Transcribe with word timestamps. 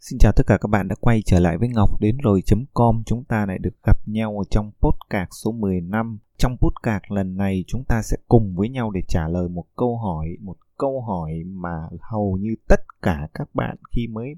Xin 0.00 0.18
chào 0.18 0.32
tất 0.36 0.46
cả 0.46 0.58
các 0.60 0.66
bạn 0.68 0.88
đã 0.88 0.94
quay 1.00 1.22
trở 1.26 1.40
lại 1.40 1.58
với 1.58 1.68
Ngọc 1.68 2.00
đến 2.00 2.18
rồi.com. 2.22 3.02
Chúng 3.06 3.24
ta 3.24 3.46
lại 3.46 3.58
được 3.58 3.82
gặp 3.86 3.96
nhau 4.06 4.38
ở 4.38 4.44
trong 4.50 4.70
podcast 4.80 5.28
số 5.44 5.52
15. 5.52 6.18
Trong 6.36 6.56
podcast 6.56 7.02
lần 7.08 7.36
này 7.36 7.64
chúng 7.66 7.84
ta 7.88 8.02
sẽ 8.02 8.16
cùng 8.28 8.54
với 8.56 8.68
nhau 8.68 8.90
để 8.90 9.02
trả 9.08 9.28
lời 9.28 9.48
một 9.48 9.64
câu 9.76 9.98
hỏi, 9.98 10.36
một 10.40 10.56
câu 10.78 11.02
hỏi 11.02 11.32
mà 11.46 11.88
hầu 12.00 12.38
như 12.40 12.54
tất 12.68 12.80
cả 13.02 13.28
các 13.34 13.48
bạn 13.54 13.76
khi 13.96 14.06
mới 14.06 14.34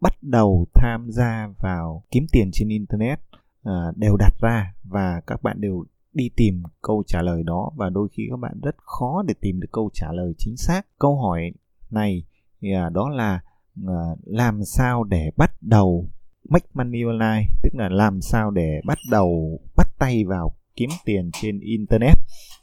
bắt 0.00 0.12
đầu 0.22 0.66
tham 0.74 1.06
gia 1.10 1.48
vào 1.58 2.02
kiếm 2.10 2.26
tiền 2.32 2.50
trên 2.52 2.68
internet 2.68 3.20
à, 3.62 3.92
đều 3.96 4.16
đặt 4.16 4.34
ra 4.40 4.74
và 4.84 5.20
các 5.26 5.42
bạn 5.42 5.60
đều 5.60 5.84
đi 6.12 6.30
tìm 6.36 6.62
câu 6.82 7.02
trả 7.06 7.22
lời 7.22 7.42
đó 7.42 7.72
và 7.76 7.90
đôi 7.90 8.08
khi 8.12 8.26
các 8.30 8.36
bạn 8.36 8.60
rất 8.62 8.76
khó 8.78 9.22
để 9.26 9.34
tìm 9.40 9.60
được 9.60 9.68
câu 9.72 9.90
trả 9.92 10.12
lời 10.12 10.32
chính 10.38 10.56
xác. 10.56 10.86
Câu 10.98 11.20
hỏi 11.20 11.52
này 11.90 12.24
à, 12.62 12.88
đó 12.88 13.08
là 13.08 13.40
Ờ, 13.86 14.16
làm 14.24 14.64
sao 14.64 15.04
để 15.04 15.30
bắt 15.36 15.52
đầu 15.60 16.08
make 16.48 16.66
money 16.74 17.02
online? 17.02 17.44
Tức 17.62 17.70
là 17.72 17.88
làm 17.88 18.20
sao 18.20 18.50
để 18.50 18.80
bắt 18.86 18.98
đầu 19.10 19.60
bắt 19.76 19.88
tay 19.98 20.24
vào 20.24 20.52
kiếm 20.76 20.90
tiền 21.04 21.30
trên 21.42 21.60
internet 21.60 22.18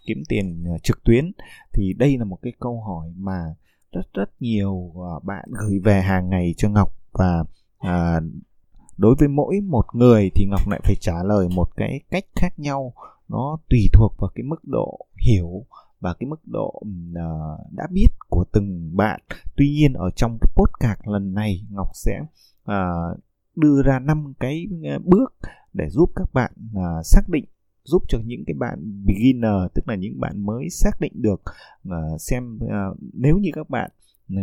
kiếm 0.05 0.23
tiền 0.29 0.63
ờ, 0.63 0.77
trực 0.83 1.03
tuyến? 1.03 1.31
Thì 1.73 1.93
đây 1.93 2.17
là 2.17 2.25
một 2.25 2.37
cái 2.41 2.53
câu 2.59 2.81
hỏi 2.81 3.11
mà 3.17 3.55
rất 3.91 4.13
rất 4.13 4.29
nhiều 4.39 4.91
ờ, 4.95 5.19
bạn 5.19 5.45
gửi 5.51 5.79
về 5.79 6.01
hàng 6.01 6.29
ngày 6.29 6.53
cho 6.57 6.69
ngọc. 6.69 6.89
Và 7.11 7.43
à, 7.79 8.19
đối 8.97 9.15
với 9.19 9.27
mỗi 9.27 9.59
một 9.61 9.85
người 9.93 10.31
thì 10.35 10.45
ngọc 10.45 10.67
lại 10.69 10.79
phải 10.83 10.95
trả 10.95 11.23
lời 11.23 11.47
một 11.55 11.69
cái 11.75 12.01
cách 12.09 12.25
khác 12.35 12.59
nhau. 12.59 12.93
Nó 13.27 13.57
tùy 13.69 13.79
thuộc 13.93 14.13
vào 14.19 14.31
cái 14.35 14.43
mức 14.43 14.63
độ 14.63 15.05
hiểu 15.17 15.65
và 15.99 16.13
cái 16.13 16.27
mức 16.27 16.39
độ 16.45 16.81
uh, 16.83 17.71
đã 17.71 17.87
biết 17.91 18.07
của 18.29 18.45
từng 18.51 18.97
bạn. 18.97 19.21
Tuy 19.57 19.69
nhiên 19.69 19.93
ở 19.93 20.09
trong 20.15 20.37
cái 20.41 20.51
cạc 20.87 21.07
lần 21.07 21.33
này 21.33 21.61
Ngọc 21.69 21.87
sẽ 21.93 22.19
uh, 22.71 23.19
đưa 23.55 23.81
ra 23.85 23.99
năm 23.99 24.33
cái 24.39 24.67
à, 24.83 24.99
bước 25.03 25.33
để 25.73 25.89
giúp 25.89 26.11
các 26.15 26.33
bạn 26.33 26.51
uh, 26.77 27.05
xác 27.05 27.21
định 27.29 27.45
giúp 27.83 28.03
cho 28.07 28.19
những 28.25 28.43
cái 28.47 28.53
bạn 28.53 29.05
beginner 29.05 29.71
tức 29.73 29.87
là 29.87 29.95
những 29.95 30.19
bạn 30.19 30.45
mới 30.45 30.69
xác 30.69 30.91
định 30.99 31.13
được 31.15 31.41
uh, 31.89 32.21
xem 32.21 32.59
uh, 32.63 32.97
nếu 33.13 33.37
như 33.37 33.49
các 33.53 33.69
bạn 33.69 33.91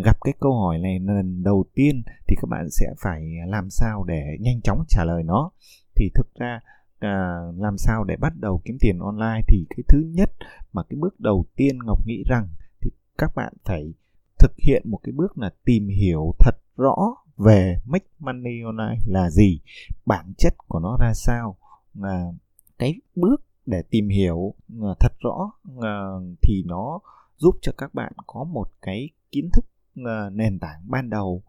gặp 0.04 0.16
cái 0.20 0.34
câu 0.40 0.60
hỏi 0.60 0.78
này 0.78 0.98
lần 1.00 1.42
đầu 1.42 1.64
tiên 1.74 2.02
thì 2.28 2.36
các 2.40 2.48
bạn 2.50 2.70
sẽ 2.70 2.86
phải 3.02 3.22
làm 3.46 3.70
sao 3.70 4.04
để 4.04 4.22
nhanh 4.40 4.60
chóng 4.62 4.84
trả 4.88 5.04
lời 5.04 5.22
nó. 5.22 5.50
Thì 5.94 6.10
thực 6.14 6.34
ra 6.34 6.60
à, 6.98 7.40
làm 7.56 7.78
sao 7.78 8.04
để 8.04 8.16
bắt 8.16 8.32
đầu 8.40 8.62
kiếm 8.64 8.76
tiền 8.80 8.98
online 8.98 9.40
thì 9.48 9.66
cái 9.70 9.84
thứ 9.88 9.98
nhất 10.14 10.30
mà 10.72 10.82
cái 10.88 10.96
bước 11.00 11.20
đầu 11.20 11.46
tiên 11.56 11.78
ngọc 11.84 12.06
nghĩ 12.06 12.24
rằng 12.26 12.48
thì 12.80 12.90
các 13.18 13.32
bạn 13.36 13.52
phải 13.64 13.94
thực 14.42 14.52
hiện 14.58 14.82
một 14.84 15.00
cái 15.02 15.12
bước 15.12 15.38
là 15.38 15.50
tìm 15.64 15.88
hiểu 15.88 16.34
thật 16.38 16.56
rõ 16.76 16.96
về 17.36 17.76
make 17.84 18.06
money 18.18 18.62
online 18.64 19.00
là 19.06 19.30
gì, 19.30 19.60
bản 20.06 20.32
chất 20.38 20.54
của 20.68 20.78
nó 20.78 20.96
ra 21.00 21.12
sao 21.14 21.56
là 21.94 22.32
cái 22.78 23.00
bước 23.16 23.42
để 23.66 23.82
tìm 23.90 24.08
hiểu 24.08 24.54
à, 24.82 24.90
thật 25.00 25.12
rõ 25.20 25.52
à, 25.82 25.94
thì 26.42 26.62
nó 26.66 26.98
giúp 27.36 27.56
cho 27.62 27.72
các 27.78 27.94
bạn 27.94 28.12
có 28.26 28.44
một 28.44 28.66
cái 28.82 29.10
kiến 29.30 29.50
thức 29.52 29.64
à, 30.04 30.30
nền 30.32 30.58
tảng 30.58 30.80
ban 30.88 31.10
đầu 31.10 31.42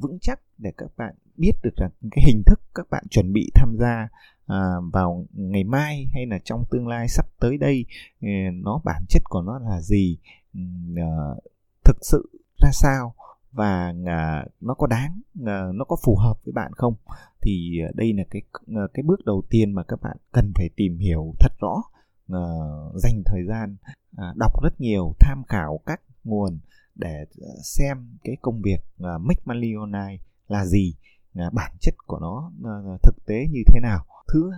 vững 0.00 0.18
chắc 0.20 0.40
để 0.58 0.72
các 0.76 0.90
bạn 0.96 1.14
biết 1.36 1.52
được 1.62 1.76
rằng 1.76 1.90
cái 2.10 2.24
hình 2.26 2.42
thức 2.46 2.60
các 2.74 2.86
bạn 2.90 3.04
chuẩn 3.10 3.32
bị 3.32 3.50
tham 3.54 3.76
gia 3.78 4.08
vào 4.92 5.26
ngày 5.32 5.64
mai 5.64 6.06
hay 6.12 6.26
là 6.26 6.38
trong 6.44 6.64
tương 6.70 6.88
lai 6.88 7.08
sắp 7.08 7.26
tới 7.40 7.58
đây 7.58 7.84
nó 8.52 8.80
bản 8.84 9.02
chất 9.08 9.22
của 9.24 9.42
nó 9.42 9.58
là 9.58 9.80
gì 9.80 10.18
thực 11.84 11.96
sự 12.00 12.30
ra 12.62 12.70
sao 12.72 13.14
và 13.52 13.94
à, 14.06 14.44
nó 14.60 14.74
có 14.74 14.86
đáng 14.86 15.20
à, 15.46 15.64
nó 15.74 15.84
có 15.84 15.96
phù 16.04 16.16
hợp 16.16 16.34
với 16.44 16.52
bạn 16.52 16.72
không? 16.76 16.94
Thì 17.40 17.80
à, 17.88 17.90
đây 17.94 18.12
là 18.12 18.24
cái 18.30 18.42
à, 18.76 18.82
cái 18.94 19.02
bước 19.02 19.24
đầu 19.24 19.42
tiên 19.50 19.72
mà 19.72 19.82
các 19.82 20.02
bạn 20.02 20.16
cần 20.32 20.52
phải 20.54 20.70
tìm 20.76 20.98
hiểu 20.98 21.34
thật 21.40 21.52
rõ 21.60 21.82
à, 22.28 22.42
dành 22.94 23.22
thời 23.26 23.44
gian 23.48 23.76
à, 24.16 24.32
đọc 24.36 24.62
rất 24.62 24.80
nhiều 24.80 25.14
tham 25.20 25.42
khảo 25.48 25.80
các 25.86 26.00
nguồn 26.24 26.58
để 26.94 27.24
à, 27.42 27.52
xem 27.62 28.18
cái 28.24 28.36
công 28.42 28.62
việc 28.62 28.80
uh, 29.02 29.20
make 29.20 29.42
money 29.44 29.74
online 29.78 30.16
là 30.48 30.64
gì 30.64 30.94
bản 31.52 31.72
chất 31.80 31.94
của 32.06 32.18
nó 32.20 32.52
thực 33.02 33.26
tế 33.26 33.46
như 33.50 33.60
thế 33.66 33.80
nào. 33.80 34.04
Thứ 34.32 34.50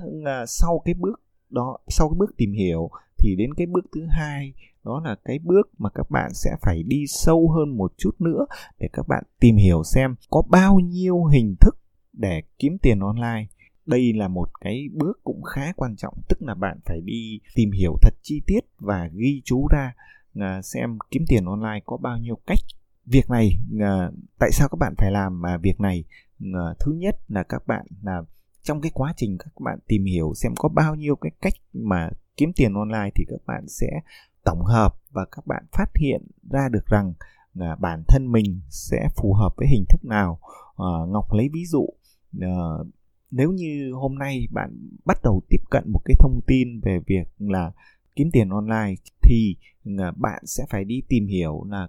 sau 0.47 0.83
cái 0.85 0.95
bước 0.95 1.21
đó 1.51 1.79
sau 1.89 2.09
cái 2.09 2.17
bước 2.19 2.37
tìm 2.37 2.53
hiểu 2.53 2.91
thì 3.19 3.37
đến 3.37 3.55
cái 3.55 3.67
bước 3.67 3.85
thứ 3.95 4.07
hai, 4.11 4.53
đó 4.85 5.03
là 5.05 5.17
cái 5.25 5.39
bước 5.39 5.71
mà 5.79 5.91
các 5.95 6.11
bạn 6.11 6.31
sẽ 6.35 6.51
phải 6.63 6.83
đi 6.83 7.05
sâu 7.07 7.51
hơn 7.51 7.77
một 7.77 7.93
chút 7.97 8.21
nữa 8.21 8.47
để 8.79 8.89
các 8.93 9.09
bạn 9.09 9.25
tìm 9.41 9.57
hiểu 9.57 9.83
xem 9.85 10.15
có 10.31 10.43
bao 10.51 10.81
nhiêu 10.81 11.25
hình 11.25 11.57
thức 11.61 11.79
để 12.13 12.43
kiếm 12.59 12.79
tiền 12.79 13.01
online. 13.01 13.47
Đây 13.87 14.13
là 14.13 14.29
một 14.29 14.49
cái 14.61 14.89
bước 14.93 15.21
cũng 15.25 15.43
khá 15.43 15.73
quan 15.77 15.97
trọng, 15.97 16.15
tức 16.29 16.43
là 16.43 16.55
bạn 16.55 16.79
phải 16.85 17.01
đi 17.01 17.41
tìm 17.55 17.71
hiểu 17.71 17.97
thật 18.03 18.15
chi 18.23 18.43
tiết 18.47 18.61
và 18.79 19.11
ghi 19.15 19.43
chú 19.45 19.69
ra 19.71 19.95
à, 20.35 20.63
xem 20.63 20.99
kiếm 21.11 21.25
tiền 21.29 21.45
online 21.45 21.81
có 21.87 21.97
bao 21.97 22.19
nhiêu 22.19 22.39
cách 22.47 22.59
việc 23.07 23.31
này 23.31 23.59
à, 23.81 24.11
tại 24.39 24.51
sao 24.53 24.69
các 24.69 24.77
bạn 24.79 24.95
phải 24.99 25.11
làm 25.11 25.41
mà 25.43 25.57
việc 25.57 25.81
này. 25.81 26.05
À, 26.41 26.75
thứ 26.81 26.93
nhất 26.93 27.17
là 27.29 27.43
các 27.43 27.67
bạn 27.67 27.87
là 28.03 28.23
trong 28.63 28.81
cái 28.81 28.91
quá 28.95 29.15
trình 29.17 29.39
các 29.39 29.53
bạn 29.61 29.79
tìm 29.89 30.05
hiểu 30.05 30.33
xem 30.35 30.53
có 30.59 30.69
bao 30.69 30.95
nhiêu 30.95 31.17
cái 31.17 31.33
cách 31.41 31.55
mà 31.73 32.11
kiếm 32.37 32.53
tiền 32.57 32.75
online 32.75 33.11
thì 33.15 33.25
các 33.29 33.41
bạn 33.47 33.69
sẽ 33.69 33.87
tổng 34.45 34.65
hợp 34.65 34.95
và 35.11 35.25
các 35.33 35.47
bạn 35.47 35.65
phát 35.73 35.97
hiện 35.97 36.27
ra 36.51 36.69
được 36.69 36.87
rằng 36.87 37.13
là 37.55 37.77
bản 37.77 38.03
thân 38.09 38.33
mình 38.33 38.61
sẽ 38.69 39.09
phù 39.17 39.33
hợp 39.33 39.55
với 39.57 39.69
hình 39.69 39.85
thức 39.89 40.05
nào. 40.05 40.39
À, 40.77 40.93
ngọc 41.09 41.33
lấy 41.33 41.49
ví 41.53 41.65
dụ 41.65 41.87
à, 42.41 42.55
nếu 43.31 43.53
như 43.53 43.93
hôm 43.93 44.15
nay 44.15 44.49
bạn 44.51 44.91
bắt 45.05 45.19
đầu 45.25 45.43
tiếp 45.49 45.61
cận 45.71 45.85
một 45.93 46.01
cái 46.05 46.15
thông 46.19 46.41
tin 46.47 46.81
về 46.81 46.99
việc 47.07 47.29
là 47.39 47.73
kiếm 48.17 48.31
tiền 48.33 48.49
online 48.49 48.95
thì 49.23 49.57
ờ, 49.99 50.13
bạn 50.17 50.43
sẽ 50.47 50.65
phải 50.71 50.85
đi 50.85 51.03
tìm 51.09 51.27
hiểu 51.27 51.67
là 51.71 51.89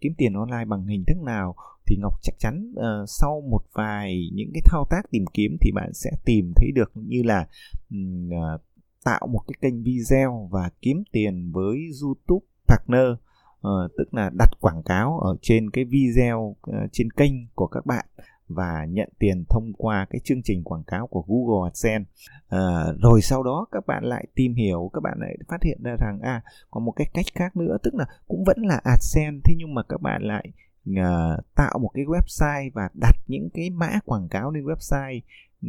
kiếm 0.00 0.12
tiền 0.18 0.32
online 0.32 0.64
bằng 0.64 0.86
hình 0.86 1.04
thức 1.06 1.18
nào. 1.24 1.54
Thì 1.86 1.96
ngọc 1.96 2.14
chắc 2.22 2.34
chắn 2.38 2.72
uh, 2.72 3.08
sau 3.08 3.40
một 3.50 3.60
vài 3.72 4.30
những 4.32 4.50
cái 4.54 4.62
thao 4.64 4.84
tác 4.90 5.02
tìm 5.10 5.24
kiếm 5.34 5.56
thì 5.60 5.70
bạn 5.72 5.92
sẽ 5.94 6.10
tìm 6.24 6.52
thấy 6.56 6.70
được 6.74 6.90
như 6.94 7.22
là 7.22 7.46
uh, 7.94 8.60
tạo 9.04 9.26
một 9.26 9.40
cái 9.46 9.54
kênh 9.60 9.82
video 9.82 10.48
và 10.52 10.70
kiếm 10.82 11.02
tiền 11.12 11.52
với 11.52 11.78
youtube 12.02 12.46
partner 12.68 13.08
uh, 13.10 13.92
tức 13.98 14.14
là 14.14 14.30
đặt 14.38 14.50
quảng 14.60 14.82
cáo 14.82 15.18
ở 15.18 15.36
trên 15.42 15.70
cái 15.70 15.84
video 15.84 16.38
uh, 16.40 16.56
trên 16.92 17.10
kênh 17.10 17.32
của 17.54 17.66
các 17.66 17.86
bạn 17.86 18.06
và 18.48 18.86
nhận 18.88 19.08
tiền 19.18 19.44
thông 19.48 19.72
qua 19.78 20.06
cái 20.10 20.20
chương 20.24 20.42
trình 20.42 20.64
quảng 20.64 20.84
cáo 20.86 21.06
của 21.06 21.24
Google 21.28 21.70
AdSense. 21.70 22.10
À, 22.48 22.84
rồi 23.02 23.22
sau 23.22 23.42
đó 23.42 23.66
các 23.72 23.86
bạn 23.86 24.04
lại 24.04 24.26
tìm 24.34 24.54
hiểu, 24.54 24.90
các 24.92 25.00
bạn 25.00 25.18
lại 25.20 25.36
phát 25.48 25.62
hiện 25.62 25.78
ra 25.82 25.96
rằng 26.00 26.20
à 26.22 26.42
có 26.70 26.80
một 26.80 26.92
cái 26.92 27.06
cách 27.14 27.26
khác 27.34 27.56
nữa, 27.56 27.76
tức 27.82 27.94
là 27.94 28.06
cũng 28.28 28.44
vẫn 28.44 28.58
là 28.62 28.80
AdSense, 28.84 29.40
thế 29.44 29.54
nhưng 29.58 29.74
mà 29.74 29.82
các 29.82 30.00
bạn 30.00 30.22
lại 30.22 30.52
à, 30.96 31.36
tạo 31.54 31.78
một 31.78 31.90
cái 31.94 32.04
website 32.04 32.70
và 32.74 32.88
đặt 33.00 33.16
những 33.26 33.48
cái 33.54 33.70
mã 33.70 33.90
quảng 34.04 34.28
cáo 34.28 34.50
lên 34.50 34.64
website 34.64 35.20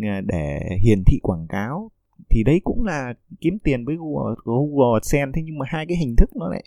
à, 0.01 0.22
để 0.25 0.59
hiển 0.84 1.03
thị 1.06 1.19
quảng 1.22 1.47
cáo 1.47 1.91
thì 2.30 2.44
đấy 2.44 2.62
cũng 2.63 2.84
là 2.84 3.13
kiếm 3.41 3.59
tiền 3.63 3.85
với 3.85 3.96
Google, 3.96 4.35
Google 4.46 5.00
AdSense. 5.00 5.31
Thế 5.35 5.41
nhưng 5.46 5.57
mà 5.57 5.66
hai 5.69 5.85
cái 5.85 5.97
hình 5.97 6.16
thức 6.16 6.30
nó 6.35 6.50
lại 6.50 6.63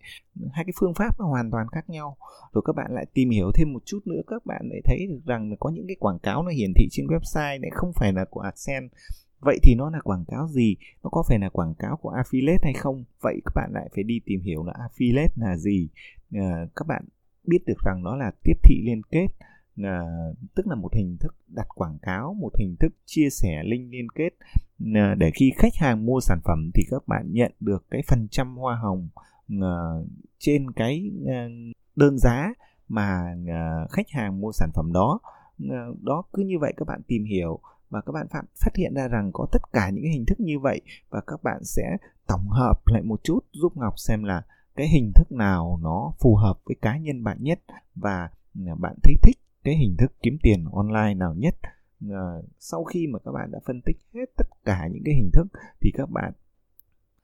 hai 0.52 0.64
cái 0.64 0.72
phương 0.80 0.94
pháp 0.94 1.20
nó 1.20 1.26
hoàn 1.26 1.50
toàn 1.50 1.66
khác 1.72 1.90
nhau. 1.90 2.16
Rồi 2.52 2.62
các 2.66 2.76
bạn 2.76 2.94
lại 2.94 3.06
tìm 3.14 3.30
hiểu 3.30 3.50
thêm 3.54 3.72
một 3.72 3.82
chút 3.84 4.00
nữa 4.06 4.20
các 4.26 4.46
bạn 4.46 4.60
lại 4.70 4.80
thấy 4.84 5.06
được 5.06 5.20
rằng 5.26 5.50
là 5.50 5.56
có 5.60 5.70
những 5.70 5.86
cái 5.86 5.96
quảng 6.00 6.18
cáo 6.18 6.42
nó 6.42 6.50
hiển 6.50 6.72
thị 6.76 6.88
trên 6.90 7.06
website 7.06 7.60
lại 7.60 7.70
không 7.72 7.92
phải 7.94 8.12
là 8.12 8.24
của 8.30 8.40
AdSense. 8.40 8.96
Vậy 9.40 9.58
thì 9.62 9.74
nó 9.74 9.90
là 9.90 10.00
quảng 10.00 10.24
cáo 10.28 10.48
gì? 10.48 10.76
Nó 11.04 11.10
có 11.10 11.24
phải 11.28 11.38
là 11.38 11.48
quảng 11.48 11.74
cáo 11.78 11.96
của 11.96 12.10
affiliate 12.10 12.62
hay 12.62 12.72
không? 12.72 13.04
Vậy 13.20 13.40
các 13.44 13.52
bạn 13.54 13.70
lại 13.72 13.88
phải 13.94 14.04
đi 14.04 14.20
tìm 14.26 14.40
hiểu 14.40 14.64
là 14.64 14.72
affiliate 14.72 15.32
là 15.36 15.56
gì. 15.56 15.88
À, 16.32 16.66
các 16.76 16.86
bạn 16.88 17.04
biết 17.44 17.58
được 17.66 17.78
rằng 17.84 18.02
nó 18.02 18.16
là 18.16 18.30
tiếp 18.44 18.54
thị 18.62 18.82
liên 18.84 19.02
kết 19.10 19.26
à, 19.76 20.00
tức 20.54 20.66
là 20.66 20.74
một 20.74 20.94
hình 20.94 21.16
thức 21.20 21.34
đặt 21.48 21.66
quảng 21.74 21.98
cáo 22.02 22.34
một 22.34 22.50
hình 22.58 22.76
thức 22.80 22.92
chia 23.06 23.30
sẻ 23.30 23.62
link 23.64 23.92
liên 23.92 24.08
kết. 24.14 24.30
À, 24.94 25.14
để 25.18 25.30
khi 25.34 25.52
khách 25.56 25.74
hàng 25.74 26.06
mua 26.06 26.20
sản 26.20 26.38
phẩm 26.44 26.70
thì 26.74 26.82
các 26.90 27.08
bạn 27.08 27.32
nhận 27.32 27.52
được 27.60 27.84
cái 27.90 28.02
phần 28.08 28.28
trăm 28.30 28.56
hoa 28.56 28.76
hồng 28.76 29.08
à, 29.60 29.74
trên 30.38 30.70
cái 30.70 31.10
à, 31.28 31.48
đơn 31.96 32.18
giá 32.18 32.52
mà 32.88 33.34
à, 33.48 33.86
khách 33.90 34.10
hàng 34.10 34.40
mua 34.40 34.52
sản 34.52 34.70
phẩm 34.74 34.92
đó. 34.92 35.20
À, 35.70 35.86
đó 36.02 36.22
cứ 36.32 36.42
như 36.42 36.58
vậy 36.60 36.72
các 36.76 36.88
bạn 36.88 37.00
tìm 37.06 37.24
hiểu 37.24 37.58
và 37.90 38.00
các 38.00 38.12
bạn 38.12 38.26
phát, 38.30 38.76
hiện 38.76 38.94
ra 38.94 39.08
rằng 39.08 39.30
có 39.32 39.46
tất 39.52 39.62
cả 39.72 39.90
những 39.90 40.04
hình 40.04 40.24
thức 40.26 40.40
như 40.40 40.58
vậy 40.58 40.80
và 41.10 41.20
các 41.26 41.42
bạn 41.42 41.64
sẽ 41.64 41.96
tổng 42.26 42.48
hợp 42.48 42.80
lại 42.86 43.02
một 43.02 43.20
chút 43.24 43.40
giúp 43.52 43.76
Ngọc 43.76 43.94
xem 43.96 44.24
là 44.24 44.42
cái 44.76 44.88
hình 44.88 45.12
thức 45.14 45.32
nào 45.32 45.80
nó 45.82 46.12
phù 46.20 46.36
hợp 46.36 46.58
với 46.64 46.76
cá 46.82 46.98
nhân 46.98 47.24
bạn 47.24 47.36
nhất 47.40 47.60
và 47.94 48.30
bạn 48.54 48.94
thấy 49.02 49.14
thích 49.22 49.36
cái 49.64 49.76
hình 49.76 49.96
thức 49.98 50.12
kiếm 50.22 50.38
tiền 50.42 50.64
online 50.72 51.14
nào 51.14 51.34
nhất. 51.34 51.54
À, 52.10 52.24
sau 52.58 52.84
khi 52.84 53.06
mà 53.06 53.18
các 53.18 53.32
bạn 53.32 53.50
đã 53.52 53.58
phân 53.66 53.80
tích 53.84 53.96
hết 54.14 54.24
tất 54.36 54.46
cả 54.64 54.88
những 54.92 55.02
cái 55.04 55.14
hình 55.14 55.30
thức 55.32 55.46
thì 55.80 55.90
các 55.94 56.10
bạn 56.10 56.32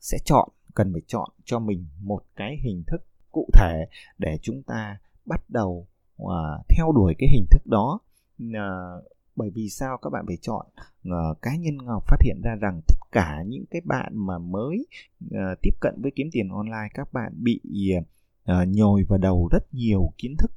sẽ 0.00 0.18
chọn 0.24 0.48
cần 0.74 0.92
phải 0.92 1.02
chọn 1.06 1.30
cho 1.44 1.58
mình 1.58 1.86
một 2.00 2.22
cái 2.36 2.56
hình 2.62 2.82
thức 2.86 3.06
cụ 3.32 3.48
thể 3.52 3.86
để 4.18 4.38
chúng 4.42 4.62
ta 4.62 4.98
bắt 5.26 5.50
đầu 5.50 5.86
uh, 6.22 6.30
theo 6.68 6.92
đuổi 6.92 7.14
cái 7.18 7.28
hình 7.32 7.46
thức 7.50 7.62
đó. 7.66 7.98
Uh, 8.42 9.04
bởi 9.36 9.50
vì 9.50 9.68
sao 9.68 9.98
các 10.02 10.10
bạn 10.10 10.24
phải 10.26 10.36
chọn 10.40 10.66
uh, 11.08 11.42
cá 11.42 11.56
nhân 11.56 11.76
ngọc 11.76 12.04
phát 12.06 12.16
hiện 12.22 12.40
ra 12.44 12.54
rằng 12.60 12.80
tất 12.88 12.98
cả 13.12 13.42
những 13.46 13.64
cái 13.70 13.80
bạn 13.84 14.12
mà 14.14 14.38
mới 14.38 14.86
uh, 15.24 15.58
tiếp 15.62 15.74
cận 15.80 15.94
với 16.02 16.12
kiếm 16.14 16.28
tiền 16.32 16.48
online 16.48 16.88
các 16.94 17.12
bạn 17.12 17.32
bị 17.36 17.60
uh, 17.98 18.68
nhồi 18.68 19.04
vào 19.08 19.18
đầu 19.18 19.48
rất 19.52 19.74
nhiều 19.74 20.12
kiến 20.18 20.36
thức 20.38 20.50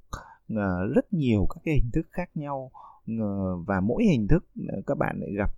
rất 0.96 1.14
nhiều 1.14 1.48
các 1.50 1.62
cái 1.64 1.76
hình 1.76 1.92
thức 1.94 2.08
khác 2.12 2.30
nhau. 2.36 2.72
Và 3.68 3.80
mỗi 3.80 4.04
hình 4.04 4.28
thức 4.28 4.46
ờ, 4.68 4.82
các 4.88 4.98
bạn 4.98 5.20
lại 5.20 5.30
gặp 5.38 5.52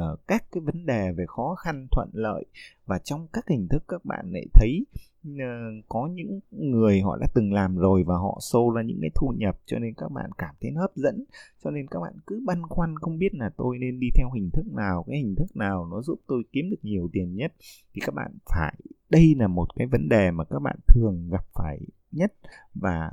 ờ, 0.00 0.16
các 0.28 0.44
cái 0.52 0.60
vấn 0.60 0.86
đề 0.86 1.12
về 1.12 1.24
khó 1.28 1.54
khăn, 1.54 1.86
thuận 1.90 2.10
lợi. 2.12 2.44
Và 2.86 2.98
trong 2.98 3.26
các 3.32 3.48
hình 3.48 3.68
thức 3.68 3.84
các 3.88 4.04
bạn 4.04 4.32
lại 4.32 4.46
thấy 4.54 4.86
ờ, 5.24 5.46
có 5.88 6.08
những 6.14 6.40
người 6.50 7.00
họ 7.00 7.16
đã 7.16 7.26
từng 7.34 7.52
làm 7.52 7.76
rồi 7.76 8.02
và 8.06 8.14
họ 8.14 8.38
sâu 8.40 8.70
ra 8.70 8.82
những 8.82 8.98
cái 9.00 9.10
thu 9.14 9.32
nhập, 9.36 9.58
cho 9.66 9.78
nên 9.78 9.94
các 9.94 10.12
bạn 10.12 10.30
cảm 10.38 10.54
thấy 10.60 10.70
hấp 10.72 10.96
dẫn. 10.96 11.24
Cho 11.64 11.70
nên 11.70 11.86
các 11.86 12.00
bạn 12.00 12.12
cứ 12.26 12.42
băn 12.46 12.62
khoăn 12.62 12.94
không 12.98 13.18
biết 13.18 13.34
là 13.34 13.50
tôi 13.56 13.78
nên 13.78 14.00
đi 14.00 14.06
theo 14.16 14.30
hình 14.34 14.50
thức 14.52 14.66
nào, 14.72 15.04
cái 15.08 15.18
hình 15.18 15.34
thức 15.34 15.56
nào 15.56 15.86
nó 15.90 16.02
giúp 16.02 16.20
tôi 16.26 16.42
kiếm 16.52 16.70
được 16.70 16.80
nhiều 16.82 17.08
tiền 17.12 17.34
nhất. 17.34 17.52
Thì 17.94 18.00
các 18.06 18.14
bạn 18.14 18.32
phải, 18.46 18.74
đây 19.10 19.34
là 19.38 19.46
một 19.46 19.66
cái 19.76 19.86
vấn 19.86 20.08
đề 20.08 20.30
mà 20.30 20.44
các 20.44 20.58
bạn 20.58 20.76
thường 20.88 21.28
gặp 21.32 21.44
phải 21.54 21.80
nhất. 22.12 22.32
Và 22.74 23.10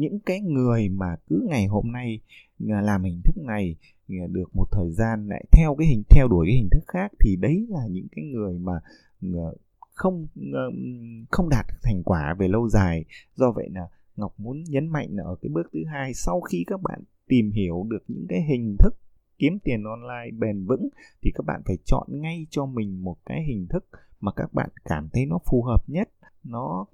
những 0.00 0.18
cái 0.20 0.40
người 0.40 0.88
mà 0.88 1.16
cứ 1.28 1.46
ngày 1.48 1.66
hôm 1.66 1.92
nay 1.92 2.20
à, 2.68 2.80
làm 2.80 3.04
hình 3.04 3.20
thức 3.24 3.36
này 3.36 3.76
à, 4.08 4.26
được 4.30 4.56
một 4.56 4.66
thời 4.72 4.90
gian 4.90 5.28
lại 5.28 5.44
theo 5.52 5.74
cái 5.78 5.88
hình, 5.88 6.02
theo 6.10 6.28
đuổi 6.28 6.46
cái 6.46 6.56
hình 6.56 6.68
thức 6.72 6.84
khác 6.86 7.12
thì 7.20 7.36
đấy 7.36 7.66
là 7.68 7.86
những 7.90 8.06
cái 8.16 8.24
người 8.24 8.58
mà 8.58 8.72
à, 9.22 9.48
không 9.94 10.26
không 11.30 11.48
đạt 11.48 11.66
được 11.68 11.78
thành 11.82 12.02
quả 12.02 12.34
về 12.38 12.48
lâu 12.48 12.68
dài. 12.68 13.04
Do 13.34 13.52
vậy 13.52 13.68
là 13.74 13.88
ngọc 14.16 14.34
muốn 14.38 14.64
nhấn 14.64 14.88
mạnh 14.88 15.16
ở 15.16 15.36
cái 15.42 15.50
bước 15.50 15.70
thứ 15.72 15.80
hai, 15.92 16.14
sau 16.14 16.40
khi 16.40 16.64
các 16.66 16.82
bạn 16.82 17.00
tìm 17.28 17.50
hiểu 17.50 17.86
được 17.90 18.04
những 18.08 18.26
cái 18.28 18.42
hình 18.42 18.76
thức 18.78 18.94
kiếm 19.38 19.58
tiền 19.64 19.84
online 19.84 20.38
bền 20.38 20.66
vững 20.66 20.88
thì 21.22 21.30
các 21.34 21.46
bạn 21.46 21.62
phải 21.66 21.78
chọn 21.84 22.06
ngay 22.10 22.46
cho 22.50 22.66
mình 22.66 23.04
một 23.04 23.16
cái 23.26 23.44
hình 23.44 23.66
thức 23.70 23.84
mà 24.20 24.32
các 24.36 24.54
bạn 24.54 24.68
cảm 24.84 25.08
thấy 25.12 25.26
nó 25.26 25.38
phù 25.50 25.62
hợp 25.62 25.82
nhất, 25.86 26.08
nó 26.44 26.86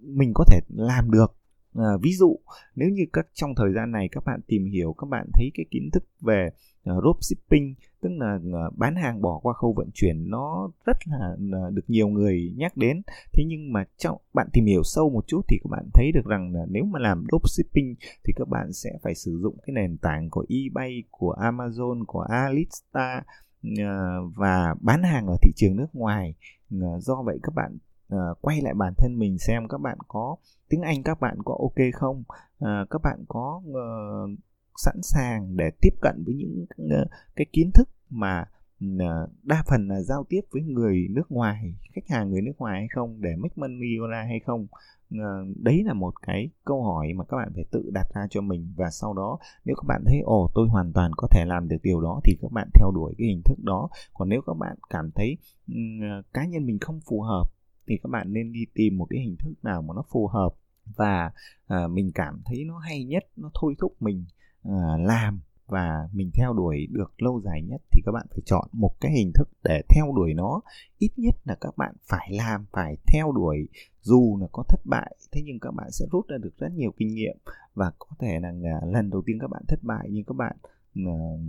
mình 0.00 0.32
có 0.34 0.44
thể 0.44 0.60
làm 0.68 1.10
được 1.10 1.39
à, 1.74 1.88
ví 2.02 2.12
dụ 2.12 2.36
nếu 2.74 2.88
như 2.88 3.02
các 3.12 3.26
trong 3.32 3.54
thời 3.54 3.72
gian 3.72 3.92
này 3.92 4.08
các 4.12 4.24
bạn 4.26 4.40
tìm 4.46 4.64
hiểu 4.64 4.92
các 4.98 5.06
bạn 5.10 5.26
thấy 5.34 5.50
cái 5.54 5.66
kiến 5.70 5.90
thức 5.92 6.04
về 6.20 6.48
ờ, 6.84 6.96
uh, 6.96 7.04
dropshipping 7.04 7.74
tức 8.00 8.10
là 8.12 8.34
uh, 8.34 8.78
bán 8.78 8.96
hàng 8.96 9.22
bỏ 9.22 9.40
qua 9.42 9.54
khâu 9.54 9.72
vận 9.76 9.90
chuyển 9.94 10.30
nó 10.30 10.70
rất 10.86 10.96
là 11.06 11.32
uh, 11.32 11.74
được 11.74 11.82
nhiều 11.88 12.08
người 12.08 12.54
nhắc 12.56 12.76
đến. 12.76 13.02
Thế 13.32 13.44
nhưng 13.46 13.72
mà 13.72 13.84
trong 13.96 14.18
bạn 14.34 14.48
tìm 14.52 14.66
hiểu 14.66 14.82
sâu 14.84 15.10
một 15.10 15.24
chút 15.26 15.40
thì 15.48 15.58
các 15.62 15.70
bạn 15.70 15.88
thấy 15.94 16.12
được 16.12 16.24
rằng 16.24 16.52
là 16.54 16.66
nếu 16.68 16.84
mà 16.84 16.98
làm 16.98 17.26
dropshipping 17.30 17.94
thì 18.24 18.32
các 18.36 18.48
bạn 18.48 18.72
sẽ 18.72 18.90
phải 19.02 19.14
sử 19.14 19.38
dụng 19.42 19.56
cái 19.66 19.74
nền 19.74 19.96
tảng 19.96 20.30
của 20.30 20.46
eBay 20.48 21.02
của 21.10 21.36
Amazon 21.40 22.04
của 22.06 22.20
Alista 22.20 23.22
uh, 23.66 24.36
và 24.36 24.74
bán 24.80 25.02
hàng 25.02 25.26
ở 25.26 25.36
thị 25.42 25.52
trường 25.56 25.76
nước 25.76 25.88
ngoài. 25.92 26.34
Uh, 26.76 27.02
do 27.02 27.22
vậy 27.22 27.38
các 27.42 27.54
bạn 27.54 27.78
uh, 28.14 28.38
quay 28.40 28.60
lại 28.60 28.74
bản 28.74 28.94
thân 28.98 29.18
mình 29.18 29.38
xem 29.38 29.68
các 29.68 29.78
bạn 29.78 29.98
có 30.08 30.36
tiếng 30.68 30.82
Anh 30.82 31.02
các 31.02 31.20
bạn 31.20 31.38
có 31.44 31.56
ok 31.60 31.86
không? 31.94 32.22
Uh, 32.64 32.90
các 32.90 33.02
bạn 33.02 33.24
có 33.28 33.62
uh, 33.68 34.38
sẵn 34.76 34.96
sàng 35.02 35.56
để 35.56 35.70
tiếp 35.80 35.94
cận 36.00 36.24
với 36.26 36.34
những 36.34 36.66
uh, 37.02 37.08
cái 37.36 37.46
kiến 37.52 37.70
thức 37.74 37.88
mà 38.10 38.44
uh, 38.84 39.30
đa 39.42 39.62
phần 39.66 39.88
là 39.88 40.00
giao 40.00 40.24
tiếp 40.28 40.40
với 40.52 40.62
người 40.62 41.06
nước 41.10 41.32
ngoài 41.32 41.74
khách 41.94 42.08
hàng 42.08 42.30
người 42.30 42.42
nước 42.42 42.52
ngoài 42.58 42.78
hay 42.78 42.88
không 42.94 43.20
để 43.20 43.30
make 43.36 43.54
money 43.56 43.98
online 44.00 44.28
hay 44.28 44.40
không? 44.46 44.66
Uh, 45.14 45.56
đấy 45.56 45.82
là 45.84 45.94
một 45.94 46.14
cái 46.22 46.50
câu 46.64 46.82
hỏi 46.82 47.06
mà 47.16 47.24
các 47.24 47.36
bạn 47.36 47.52
phải 47.54 47.64
tự 47.70 47.90
đặt 47.92 48.06
ra 48.14 48.26
cho 48.30 48.40
mình. 48.40 48.72
Và 48.76 48.90
sau 48.90 49.14
đó 49.14 49.38
nếu 49.64 49.76
các 49.76 49.86
bạn 49.88 50.02
thấy 50.06 50.20
ồ 50.24 50.50
tôi 50.54 50.68
hoàn 50.68 50.92
toàn 50.92 51.10
có 51.16 51.28
thể 51.30 51.44
làm 51.44 51.68
được 51.68 51.76
điều 51.82 52.00
đó 52.00 52.20
thì 52.24 52.38
các 52.42 52.52
bạn 52.52 52.68
theo 52.74 52.90
đuổi 52.90 53.14
cái 53.18 53.26
hình 53.28 53.42
thức 53.44 53.58
đó. 53.64 53.88
Còn 54.14 54.28
nếu 54.28 54.40
các 54.46 54.54
bạn 54.54 54.76
cảm 54.90 55.10
thấy 55.14 55.36
um, 55.68 56.00
cá 56.32 56.46
nhân 56.46 56.66
mình 56.66 56.78
không 56.78 57.00
phù 57.08 57.20
hợp 57.22 57.44
thì 57.90 57.98
các 58.02 58.10
bạn 58.10 58.32
nên 58.32 58.52
đi 58.52 58.66
tìm 58.74 58.98
một 58.98 59.06
cái 59.10 59.20
hình 59.20 59.36
thức 59.36 59.54
nào 59.62 59.82
mà 59.82 59.94
nó 59.96 60.02
phù 60.12 60.26
hợp 60.26 60.50
và 60.96 61.30
à, 61.66 61.86
mình 61.86 62.10
cảm 62.14 62.42
thấy 62.44 62.64
nó 62.64 62.78
hay 62.78 63.04
nhất 63.04 63.24
nó 63.36 63.50
thôi 63.60 63.74
thúc 63.78 63.96
mình 64.00 64.24
à, 64.62 64.96
làm 64.98 65.40
và 65.66 66.08
mình 66.12 66.30
theo 66.34 66.52
đuổi 66.52 66.86
được 66.90 67.22
lâu 67.22 67.40
dài 67.44 67.62
nhất 67.62 67.80
thì 67.92 68.02
các 68.04 68.12
bạn 68.12 68.26
phải 68.30 68.40
chọn 68.44 68.68
một 68.72 68.94
cái 69.00 69.12
hình 69.12 69.32
thức 69.34 69.48
để 69.64 69.82
theo 69.88 70.12
đuổi 70.16 70.34
nó. 70.34 70.60
Ít 70.98 71.10
nhất 71.16 71.34
là 71.44 71.56
các 71.60 71.76
bạn 71.76 71.94
phải 72.08 72.28
làm 72.32 72.66
phải 72.72 72.96
theo 73.12 73.32
đuổi 73.32 73.68
dù 74.00 74.38
là 74.40 74.46
có 74.52 74.64
thất 74.68 74.80
bại 74.84 75.16
thế 75.32 75.42
nhưng 75.44 75.60
các 75.60 75.70
bạn 75.70 75.90
sẽ 75.90 76.06
rút 76.12 76.28
ra 76.28 76.36
được 76.38 76.58
rất 76.58 76.72
nhiều 76.72 76.92
kinh 76.96 77.14
nghiệm 77.14 77.36
và 77.74 77.92
có 77.98 78.08
thể 78.18 78.40
là 78.40 78.48
à, 78.48 78.86
lần 78.86 79.10
đầu 79.10 79.22
tiên 79.26 79.38
các 79.40 79.50
bạn 79.50 79.62
thất 79.68 79.82
bại 79.82 80.08
nhưng 80.10 80.24
các 80.24 80.36
bạn 80.36 80.56
uh, 81.02 81.40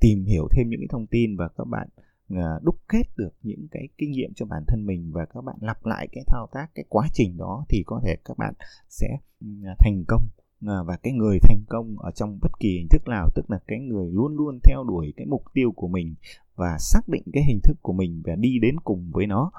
tìm 0.00 0.24
hiểu 0.24 0.48
thêm 0.50 0.68
những 0.68 0.80
cái 0.80 0.88
thông 0.90 1.06
tin 1.06 1.36
và 1.36 1.48
các 1.48 1.64
bạn 1.64 1.88
À, 2.30 2.58
đúc 2.62 2.76
kết 2.88 3.02
được 3.16 3.32
những 3.42 3.68
cái 3.70 3.88
kinh 3.98 4.10
nghiệm 4.10 4.30
cho 4.34 4.46
bản 4.46 4.64
thân 4.68 4.86
mình 4.86 5.10
và 5.12 5.24
các 5.24 5.40
bạn 5.44 5.56
lặp 5.60 5.86
lại 5.86 6.08
cái 6.12 6.24
thao 6.26 6.48
tác, 6.52 6.66
cái 6.74 6.84
quá 6.88 7.08
trình 7.12 7.36
đó 7.36 7.64
thì 7.68 7.82
có 7.86 8.00
thể 8.04 8.16
các 8.24 8.38
bạn 8.38 8.54
sẽ 8.88 9.08
ừ, 9.40 9.46
à, 9.64 9.74
thành 9.78 10.04
công 10.08 10.22
à, 10.66 10.82
và 10.86 10.96
cái 10.96 11.12
người 11.12 11.38
thành 11.42 11.64
công 11.68 11.98
ở 11.98 12.10
trong 12.10 12.38
bất 12.42 12.52
kỳ 12.60 12.68
hình 12.68 12.88
thức 12.90 13.02
nào, 13.08 13.28
tức 13.34 13.50
là 13.50 13.58
cái 13.66 13.78
người 13.78 14.10
luôn 14.12 14.36
luôn 14.36 14.58
theo 14.64 14.84
đuổi 14.84 15.12
cái 15.16 15.26
mục 15.26 15.44
tiêu 15.54 15.72
của 15.72 15.88
mình 15.88 16.14
và 16.54 16.76
xác 16.78 17.00
định 17.08 17.22
cái 17.32 17.44
hình 17.44 17.60
thức 17.64 17.76
của 17.82 17.92
mình 17.92 18.22
và 18.24 18.34
đi 18.34 18.58
đến 18.62 18.80
cùng 18.80 19.10
với 19.12 19.26
nó. 19.26 19.50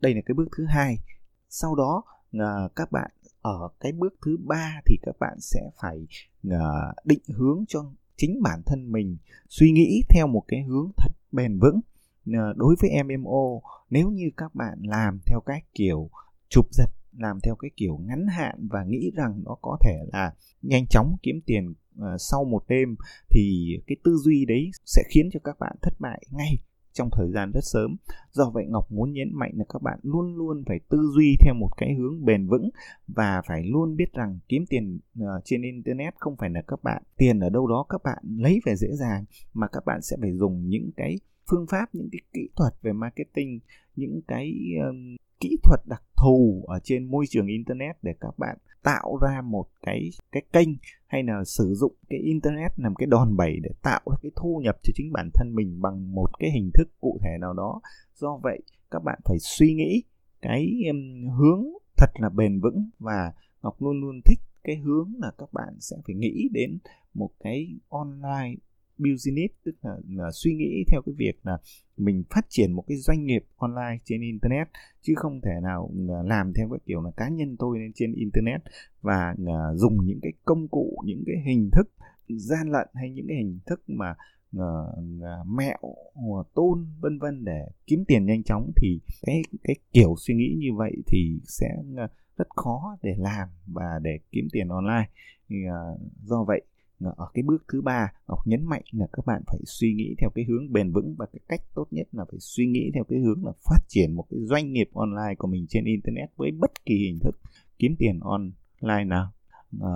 Đây 0.00 0.14
là 0.14 0.20
cái 0.26 0.34
bước 0.34 0.48
thứ 0.56 0.64
hai. 0.68 0.98
Sau 1.48 1.74
đó 1.74 2.02
các 2.76 2.92
bạn 2.92 3.10
ở 3.40 3.68
cái 3.80 3.92
bước 3.92 4.14
thứ 4.24 4.36
ba 4.44 4.80
thì 4.86 4.96
các 5.02 5.16
bạn 5.20 5.40
sẽ 5.40 5.70
phải 5.80 6.06
định 7.04 7.22
hướng 7.28 7.64
cho 7.68 7.92
chính 8.16 8.42
bản 8.42 8.62
thân 8.66 8.92
mình 8.92 9.16
suy 9.48 9.72
nghĩ 9.72 10.02
theo 10.08 10.26
một 10.26 10.44
cái 10.48 10.62
hướng 10.62 10.90
thật 10.96 11.12
bền 11.32 11.58
vững. 11.58 11.80
Ờ, 12.34 12.52
đối 12.56 12.76
với 12.80 12.90
MMO 13.04 13.60
nếu 13.90 14.10
như 14.10 14.30
các 14.36 14.54
bạn 14.54 14.78
làm 14.82 15.18
theo 15.26 15.40
cách 15.46 15.64
kiểu 15.74 16.10
chụp 16.48 16.66
giật, 16.72 16.90
làm 17.18 17.38
theo 17.42 17.54
cái 17.56 17.70
kiểu 17.76 17.96
ngắn 17.96 18.26
hạn 18.26 18.68
và 18.70 18.84
nghĩ 18.84 19.10
rằng 19.16 19.42
nó 19.44 19.56
có 19.62 19.78
thể 19.84 19.98
là 20.12 20.32
nhanh 20.62 20.86
chóng 20.86 21.16
kiếm 21.22 21.40
tiền 21.46 21.74
ờ, 21.98 22.16
sau 22.18 22.44
một 22.44 22.64
đêm, 22.68 22.96
thì 23.30 23.76
cái 23.86 23.96
tư 24.04 24.16
duy 24.16 24.44
đấy 24.44 24.70
sẽ 24.84 25.02
khiến 25.10 25.28
cho 25.32 25.40
các 25.44 25.58
bạn 25.58 25.76
thất 25.82 25.94
bại 26.00 26.22
ngay 26.30 26.58
trong 26.92 27.08
thời 27.12 27.30
gian 27.30 27.52
rất 27.52 27.64
sớm. 27.64 27.96
Do 28.32 28.50
vậy 28.50 28.64
Ngọc 28.68 28.92
muốn 28.92 29.12
nhấn 29.12 29.30
mạnh 29.34 29.52
là 29.54 29.64
các 29.68 29.82
bạn 29.82 29.98
luôn 30.02 30.36
luôn 30.36 30.64
phải 30.66 30.80
tư 30.88 30.98
duy 31.14 31.36
theo 31.40 31.54
một 31.54 31.70
cái 31.76 31.94
hướng 31.94 32.24
bền 32.24 32.46
vững 32.46 32.70
và 33.08 33.42
phải 33.46 33.64
luôn 33.64 33.96
biết 33.96 34.12
rằng 34.12 34.38
kiếm 34.48 34.64
tiền 34.68 34.98
ờ, 35.20 35.40
trên 35.44 35.62
internet 35.62 36.14
không 36.18 36.36
phải 36.36 36.50
là 36.50 36.62
các 36.68 36.82
bạn, 36.82 37.02
tiền 37.16 37.40
ở 37.40 37.50
đâu 37.50 37.66
đó 37.66 37.86
các 37.88 38.00
bạn 38.04 38.18
lấy 38.36 38.60
về 38.66 38.76
dễ 38.76 38.88
dàng, 38.92 39.24
mà 39.54 39.66
các 39.66 39.84
bạn 39.86 40.02
sẽ 40.02 40.16
phải 40.20 40.32
dùng 40.32 40.68
những 40.68 40.90
cái 40.96 41.18
phương 41.50 41.66
pháp 41.66 41.94
những 41.94 42.08
cái 42.12 42.20
kỹ 42.32 42.48
thuật 42.56 42.72
về 42.82 42.92
marketing 42.92 43.60
những 43.96 44.20
cái 44.28 44.54
um, 44.88 45.16
kỹ 45.40 45.56
thuật 45.62 45.80
đặc 45.86 46.02
thù 46.16 46.64
ở 46.68 46.78
trên 46.84 47.10
môi 47.10 47.24
trường 47.28 47.46
internet 47.46 47.96
để 48.02 48.14
các 48.20 48.38
bạn 48.38 48.56
tạo 48.82 49.18
ra 49.22 49.42
một 49.42 49.66
cái 49.82 50.10
cái 50.32 50.42
kênh 50.52 50.68
hay 51.06 51.22
là 51.22 51.44
sử 51.44 51.74
dụng 51.74 51.94
cái 52.08 52.18
internet 52.18 52.72
làm 52.76 52.94
cái 52.94 53.06
đòn 53.06 53.36
bẩy 53.36 53.60
để 53.62 53.70
tạo 53.82 54.00
ra 54.06 54.16
cái 54.22 54.32
thu 54.36 54.60
nhập 54.64 54.76
cho 54.82 54.92
chính 54.94 55.12
bản 55.12 55.30
thân 55.34 55.54
mình 55.54 55.82
bằng 55.82 56.14
một 56.14 56.38
cái 56.38 56.50
hình 56.50 56.70
thức 56.74 56.88
cụ 57.00 57.18
thể 57.22 57.38
nào 57.40 57.52
đó. 57.52 57.80
Do 58.14 58.40
vậy 58.42 58.62
các 58.90 59.02
bạn 59.04 59.18
phải 59.24 59.38
suy 59.40 59.74
nghĩ 59.74 60.02
cái 60.42 60.82
um, 60.90 61.30
hướng 61.38 61.64
thật 61.96 62.10
là 62.14 62.28
bền 62.28 62.60
vững 62.60 62.90
và 62.98 63.32
ngọc 63.62 63.82
luôn 63.82 64.00
luôn 64.00 64.20
thích 64.24 64.38
cái 64.64 64.76
hướng 64.76 65.12
là 65.18 65.32
các 65.38 65.52
bạn 65.52 65.74
sẽ 65.80 65.96
phải 66.06 66.14
nghĩ 66.14 66.48
đến 66.52 66.78
một 67.14 67.30
cái 67.40 67.68
online 67.88 68.54
business 68.98 69.54
tức 69.64 69.74
là, 69.82 69.96
là 70.08 70.30
suy 70.32 70.54
nghĩ 70.54 70.84
theo 70.90 71.02
cái 71.06 71.14
việc 71.18 71.40
là 71.42 71.58
mình 71.96 72.24
phát 72.30 72.46
triển 72.48 72.72
một 72.72 72.84
cái 72.88 72.96
doanh 72.96 73.24
nghiệp 73.24 73.44
online 73.56 73.98
trên 74.04 74.20
internet 74.20 74.68
chứ 75.02 75.12
không 75.16 75.40
thể 75.40 75.50
nào 75.62 75.90
à, 76.08 76.22
làm 76.24 76.52
theo 76.52 76.68
cái 76.70 76.78
kiểu 76.86 77.02
là 77.02 77.10
cá 77.16 77.28
nhân 77.28 77.56
tôi 77.58 77.78
lên 77.78 77.92
trên 77.94 78.12
internet 78.12 78.60
và 79.02 79.34
à, 79.46 79.74
dùng 79.74 79.98
những 80.04 80.18
cái 80.22 80.32
công 80.44 80.68
cụ 80.68 81.02
những 81.04 81.24
cái 81.26 81.36
hình 81.46 81.70
thức 81.72 81.90
gian 82.28 82.70
lận 82.70 82.88
hay 82.94 83.10
những 83.10 83.26
cái 83.28 83.36
hình 83.36 83.58
thức 83.66 83.82
mà 83.86 84.14
uh, 84.56 85.46
mẹo 85.46 85.78
uh, 86.30 86.54
tôn 86.54 86.86
vân 87.00 87.18
vân 87.18 87.44
để 87.44 87.68
kiếm 87.86 88.04
tiền 88.08 88.26
nhanh 88.26 88.42
chóng 88.42 88.70
thì 88.76 89.00
cái 89.22 89.42
cái 89.64 89.76
kiểu 89.92 90.14
suy 90.18 90.34
nghĩ 90.34 90.56
như 90.58 90.68
vậy 90.76 90.92
thì 91.06 91.40
sẽ 91.44 91.66
uh, 92.04 92.10
rất 92.36 92.48
khó 92.56 92.96
để 93.02 93.14
làm 93.18 93.48
và 93.66 93.98
để 94.02 94.18
kiếm 94.32 94.48
tiền 94.52 94.68
online. 94.68 95.08
Thì, 95.48 95.56
uh, 95.66 96.00
do 96.22 96.44
vậy 96.44 96.62
Ờ, 97.00 97.14
ở 97.16 97.26
cái 97.34 97.42
bước 97.42 97.64
thứ 97.72 97.82
ba 97.82 98.12
ngọc 98.28 98.38
nhấn 98.46 98.64
mạnh 98.64 98.82
là 98.90 99.06
các 99.12 99.26
bạn 99.26 99.42
phải 99.46 99.60
suy 99.64 99.94
nghĩ 99.94 100.14
theo 100.18 100.30
cái 100.34 100.44
hướng 100.44 100.72
bền 100.72 100.92
vững 100.92 101.14
và 101.18 101.26
cái 101.32 101.40
cách 101.48 101.60
tốt 101.74 101.86
nhất 101.90 102.08
là 102.12 102.24
phải 102.30 102.40
suy 102.40 102.66
nghĩ 102.66 102.90
theo 102.94 103.04
cái 103.04 103.18
hướng 103.18 103.46
là 103.46 103.52
phát 103.64 103.78
triển 103.88 104.12
một 104.12 104.26
cái 104.30 104.40
doanh 104.42 104.72
nghiệp 104.72 104.90
online 104.94 105.34
của 105.38 105.48
mình 105.48 105.66
trên 105.68 105.84
internet 105.84 106.30
với 106.36 106.50
bất 106.50 106.84
kỳ 106.84 106.94
hình 106.94 107.18
thức 107.20 107.38
kiếm 107.78 107.96
tiền 107.98 108.20
online 108.20 109.04
nào. 109.04 109.32
À, 109.80 109.90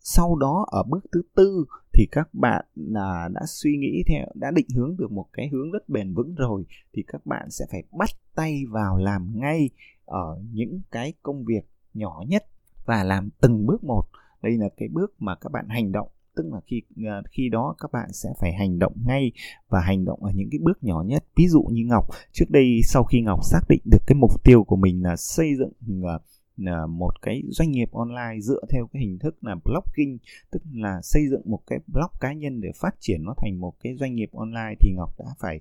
sau 0.00 0.36
đó 0.36 0.66
ở 0.70 0.82
bước 0.82 1.04
thứ 1.12 1.22
tư 1.36 1.64
thì 1.92 2.06
các 2.12 2.34
bạn 2.34 2.64
là 2.74 3.28
đã 3.34 3.40
suy 3.46 3.76
nghĩ 3.76 4.02
theo 4.08 4.26
đã 4.34 4.50
định 4.50 4.66
hướng 4.76 4.96
được 4.96 5.12
một 5.12 5.26
cái 5.32 5.48
hướng 5.48 5.70
rất 5.70 5.88
bền 5.88 6.14
vững 6.14 6.34
rồi 6.34 6.64
thì 6.92 7.04
các 7.06 7.26
bạn 7.26 7.50
sẽ 7.50 7.64
phải 7.70 7.82
bắt 7.98 8.10
tay 8.34 8.62
vào 8.68 8.96
làm 8.96 9.32
ngay 9.34 9.70
ở 10.04 10.42
những 10.52 10.80
cái 10.90 11.12
công 11.22 11.44
việc 11.44 11.68
nhỏ 11.94 12.22
nhất 12.28 12.44
và 12.84 13.04
làm 13.04 13.28
từng 13.40 13.66
bước 13.66 13.84
một. 13.84 14.04
Đây 14.42 14.56
là 14.58 14.68
cái 14.76 14.88
bước 14.88 15.14
mà 15.18 15.34
các 15.34 15.52
bạn 15.52 15.68
hành 15.68 15.92
động 15.92 16.08
tức 16.36 16.44
là 16.52 16.60
khi 16.66 16.82
à, 17.06 17.22
khi 17.30 17.48
đó 17.48 17.74
các 17.78 17.92
bạn 17.92 18.12
sẽ 18.12 18.28
phải 18.40 18.52
hành 18.52 18.78
động 18.78 18.92
ngay 19.06 19.32
và 19.68 19.80
hành 19.80 20.04
động 20.04 20.24
ở 20.24 20.32
những 20.34 20.48
cái 20.50 20.58
bước 20.62 20.84
nhỏ 20.84 21.02
nhất. 21.06 21.24
Ví 21.36 21.48
dụ 21.48 21.62
như 21.62 21.82
ngọc, 21.86 22.06
trước 22.32 22.50
đây 22.50 22.80
sau 22.84 23.04
khi 23.04 23.20
ngọc 23.20 23.40
xác 23.42 23.60
định 23.68 23.80
được 23.84 24.02
cái 24.06 24.14
mục 24.14 24.44
tiêu 24.44 24.64
của 24.64 24.76
mình 24.76 25.02
là 25.02 25.16
xây 25.16 25.56
dựng 25.58 26.02
à, 26.04 26.18
à, 26.66 26.86
một 26.86 27.22
cái 27.22 27.42
doanh 27.48 27.70
nghiệp 27.70 27.88
online 27.92 28.40
dựa 28.40 28.60
theo 28.70 28.86
cái 28.92 29.02
hình 29.02 29.18
thức 29.18 29.36
là 29.40 29.54
blogging 29.64 30.18
tức 30.50 30.62
là 30.72 31.00
xây 31.02 31.22
dựng 31.30 31.42
một 31.44 31.60
cái 31.66 31.78
blog 31.86 32.10
cá 32.20 32.32
nhân 32.32 32.60
để 32.60 32.68
phát 32.80 32.94
triển 33.00 33.24
nó 33.24 33.34
thành 33.36 33.60
một 33.60 33.72
cái 33.82 33.96
doanh 33.96 34.14
nghiệp 34.14 34.30
online, 34.32 34.74
thì 34.80 34.92
Ngọc 34.96 35.10
đã 35.18 35.26
phải 35.40 35.60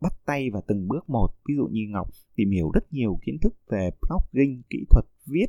bắt 0.00 0.12
tay 0.26 0.50
vào 0.50 0.62
từng 0.66 0.88
bước 0.88 1.10
một. 1.10 1.28
Ví 1.48 1.54
dụ 1.56 1.66
như 1.66 1.80
Ngọc 1.88 2.08
tìm 2.36 2.50
hiểu 2.50 2.70
rất 2.74 2.92
nhiều 2.92 3.18
kiến 3.26 3.38
thức 3.42 3.54
về 3.70 3.90
blogging, 4.02 4.62
kỹ 4.70 4.84
thuật 4.90 5.04
viết 5.26 5.46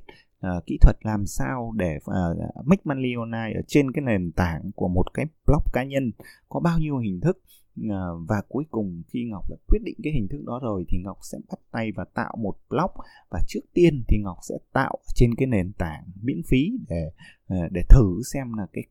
uh, 0.48 0.66
kỹ 0.66 0.78
thuật 0.82 0.96
làm 1.02 1.26
sao 1.26 1.74
để 1.78 1.98
uh, 1.98 2.66
make 2.66 2.82
money 2.84 3.14
online 3.18 3.60
ở 3.60 3.62
trên 3.68 3.92
cái 3.92 4.02
nền 4.02 4.32
tảng 4.32 4.72
của 4.76 4.88
một 4.88 5.14
cái 5.14 5.26
blog 5.48 5.64
cá 5.74 5.84
nhân 5.84 6.12
có 6.50 6.60
bao 6.60 6.80
nhiêu 6.80 6.98
hình 6.98 7.20
thức. 7.22 7.38
Uh, 7.80 8.28
và 8.28 8.42
cuối 8.50 8.66
cùng 8.72 9.04
khi 9.08 9.26
Ngọc 9.26 9.44
đã 9.50 9.56
quyết 9.68 9.80
định 9.84 9.96
cái 10.04 10.14
hình 10.14 10.28
thức 10.28 10.44
đó 10.46 10.60
rồi 10.64 10.86
thì 10.90 10.98
Ngọc 11.04 11.18
sẽ 11.32 11.38
bắt 11.50 11.60
tay 11.72 11.92
và 11.96 12.06
tạo 12.14 12.36
một 12.40 12.56
blog. 12.70 12.92
Và 13.30 13.40
trước 13.48 13.60
tiên 13.74 14.04
thì 14.08 14.18
Ngọc 14.24 14.38
sẽ 14.50 14.56
tạo 14.74 14.98
trên 15.16 15.36
cái 15.36 15.48
nền 15.48 15.72
tảng 15.78 16.04
miễn 16.22 16.42
phí 16.48 16.72
để 16.90 17.12
Ờ, 17.52 17.68
để 17.72 17.82
thử 17.90 18.22
xem 18.34 18.54
là 18.54 18.68
cái 18.74 18.84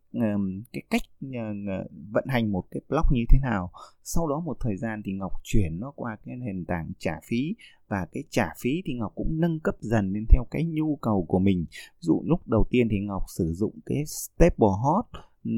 cái 0.72 0.82
cách 0.90 1.02
ờ, 1.22 1.84
vận 2.12 2.24
hành 2.28 2.52
một 2.52 2.64
cái 2.70 2.80
blog 2.88 3.04
như 3.12 3.24
thế 3.28 3.38
nào. 3.42 3.70
Sau 4.04 4.28
đó 4.28 4.40
một 4.40 4.56
thời 4.60 4.76
gian 4.76 5.02
thì 5.04 5.12
Ngọc 5.12 5.32
chuyển 5.44 5.80
nó 5.80 5.92
qua 5.96 6.16
cái 6.24 6.36
nền 6.36 6.64
tảng 6.64 6.92
trả 6.98 7.20
phí, 7.28 7.54
và 7.88 8.06
cái 8.12 8.22
trả 8.30 8.48
phí 8.60 8.70
thì 8.84 8.94
Ngọc 8.94 9.12
cũng 9.14 9.40
nâng 9.40 9.60
cấp 9.60 9.74
dần 9.80 10.12
lên 10.12 10.24
theo 10.28 10.44
cái 10.50 10.64
nhu 10.64 10.96
cầu 10.96 11.24
của 11.28 11.38
mình. 11.38 11.66
Dụ 12.00 12.22
lúc 12.26 12.48
đầu 12.48 12.66
tiên 12.70 12.88
thì 12.90 13.00
Ngọc 13.00 13.22
sử 13.36 13.52
dụng 13.52 13.74
cái 13.86 14.04
stable 14.06 14.74
hot 14.84 15.04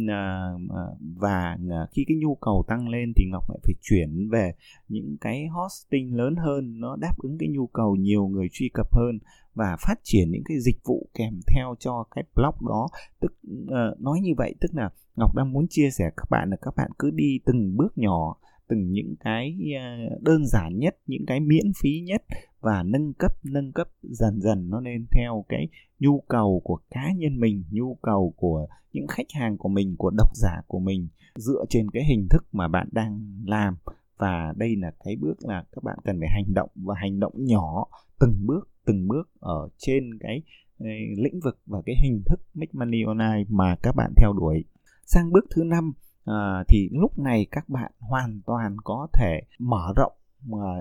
Ờ, 0.08 0.58
và 1.16 1.56
ờ, 1.70 1.86
khi 1.92 2.04
cái 2.08 2.16
nhu 2.16 2.34
cầu 2.34 2.64
tăng 2.68 2.88
lên 2.88 3.12
thì 3.16 3.24
Ngọc 3.30 3.50
lại 3.50 3.58
phải 3.62 3.74
chuyển 3.82 4.28
về 4.30 4.52
những 4.88 5.16
cái 5.20 5.46
hosting 5.46 6.14
lớn 6.14 6.36
hơn 6.36 6.80
nó 6.80 6.96
đáp 6.96 7.18
ứng 7.18 7.38
cái 7.38 7.48
nhu 7.48 7.66
cầu 7.66 7.96
nhiều 7.96 8.26
người 8.26 8.48
truy 8.52 8.70
cập 8.74 8.94
hơn 8.94 9.18
và 9.54 9.76
phát 9.86 9.94
triển 10.02 10.30
những 10.30 10.42
cái 10.44 10.60
dịch 10.60 10.76
vụ 10.84 11.08
kèm 11.14 11.40
theo 11.54 11.74
cho 11.78 12.04
cái 12.10 12.24
blog 12.34 12.68
đó. 12.68 12.88
Tức 13.20 13.32
uh, 13.64 14.00
nói 14.00 14.20
như 14.22 14.32
vậy 14.36 14.54
tức 14.60 14.74
là 14.74 14.90
Ngọc 15.16 15.34
đang 15.36 15.52
muốn 15.52 15.66
chia 15.70 15.90
sẻ 15.90 16.10
các 16.16 16.30
bạn 16.30 16.50
là 16.50 16.56
các 16.62 16.74
bạn 16.76 16.90
cứ 16.98 17.10
đi 17.10 17.40
từng 17.44 17.76
bước 17.76 17.98
nhỏ 17.98 18.36
từng 18.68 18.92
những 18.92 19.14
cái 19.20 19.58
đơn 20.20 20.46
giản 20.46 20.78
nhất 20.78 20.96
những 21.06 21.26
cái 21.26 21.40
miễn 21.40 21.72
phí 21.82 22.00
nhất 22.00 22.22
và 22.62 22.82
nâng 22.82 23.12
cấp 23.14 23.32
nâng 23.42 23.72
cấp 23.72 23.88
dần 24.02 24.40
dần 24.40 24.70
nó 24.70 24.80
lên 24.80 25.06
theo 25.10 25.44
cái 25.48 25.68
nhu 25.98 26.20
cầu 26.28 26.60
của 26.64 26.78
cá 26.90 27.12
nhân 27.16 27.40
mình 27.40 27.64
nhu 27.70 27.94
cầu 28.02 28.34
của 28.36 28.66
những 28.92 29.06
khách 29.06 29.26
hàng 29.34 29.58
của 29.58 29.68
mình 29.68 29.96
của 29.98 30.10
độc 30.10 30.28
giả 30.34 30.62
của 30.66 30.78
mình 30.78 31.08
dựa 31.34 31.64
trên 31.68 31.90
cái 31.90 32.04
hình 32.04 32.26
thức 32.30 32.44
mà 32.52 32.68
bạn 32.68 32.88
đang 32.92 33.42
làm. 33.46 33.76
Và 34.18 34.54
đây 34.56 34.76
là 34.76 34.92
cái 35.04 35.16
bước 35.16 35.34
là 35.40 35.64
các 35.72 35.84
bạn 35.84 35.98
cần 36.04 36.20
phải 36.20 36.28
hành 36.28 36.54
động 36.54 36.70
và 36.74 36.94
hành 36.98 37.20
động 37.20 37.32
nhỏ 37.36 37.86
từng 38.20 38.46
bước 38.46 38.68
từng 38.84 39.08
bước 39.08 39.30
ở 39.40 39.68
trên 39.78 40.18
cái, 40.20 40.42
lĩnh 41.16 41.40
vực 41.44 41.58
và 41.66 41.82
cái 41.86 41.94
hình 42.02 42.22
thức 42.26 42.40
make 42.54 42.72
money 42.72 43.02
online 43.06 43.44
mà 43.48 43.76
các 43.82 43.96
bạn 43.96 44.12
theo 44.16 44.32
đuổi. 44.32 44.64
Sang 45.06 45.32
bước 45.32 45.44
thứ 45.54 45.64
năm 45.64 45.92
à, 46.24 46.64
thì 46.68 46.88
lúc 46.92 47.18
này 47.18 47.46
các 47.50 47.68
bạn 47.68 47.92
hoàn 47.98 48.40
toàn 48.46 48.76
có 48.84 49.08
thể 49.12 49.40
mở 49.58 49.92
rộng 49.96 50.12
à, 50.52 50.74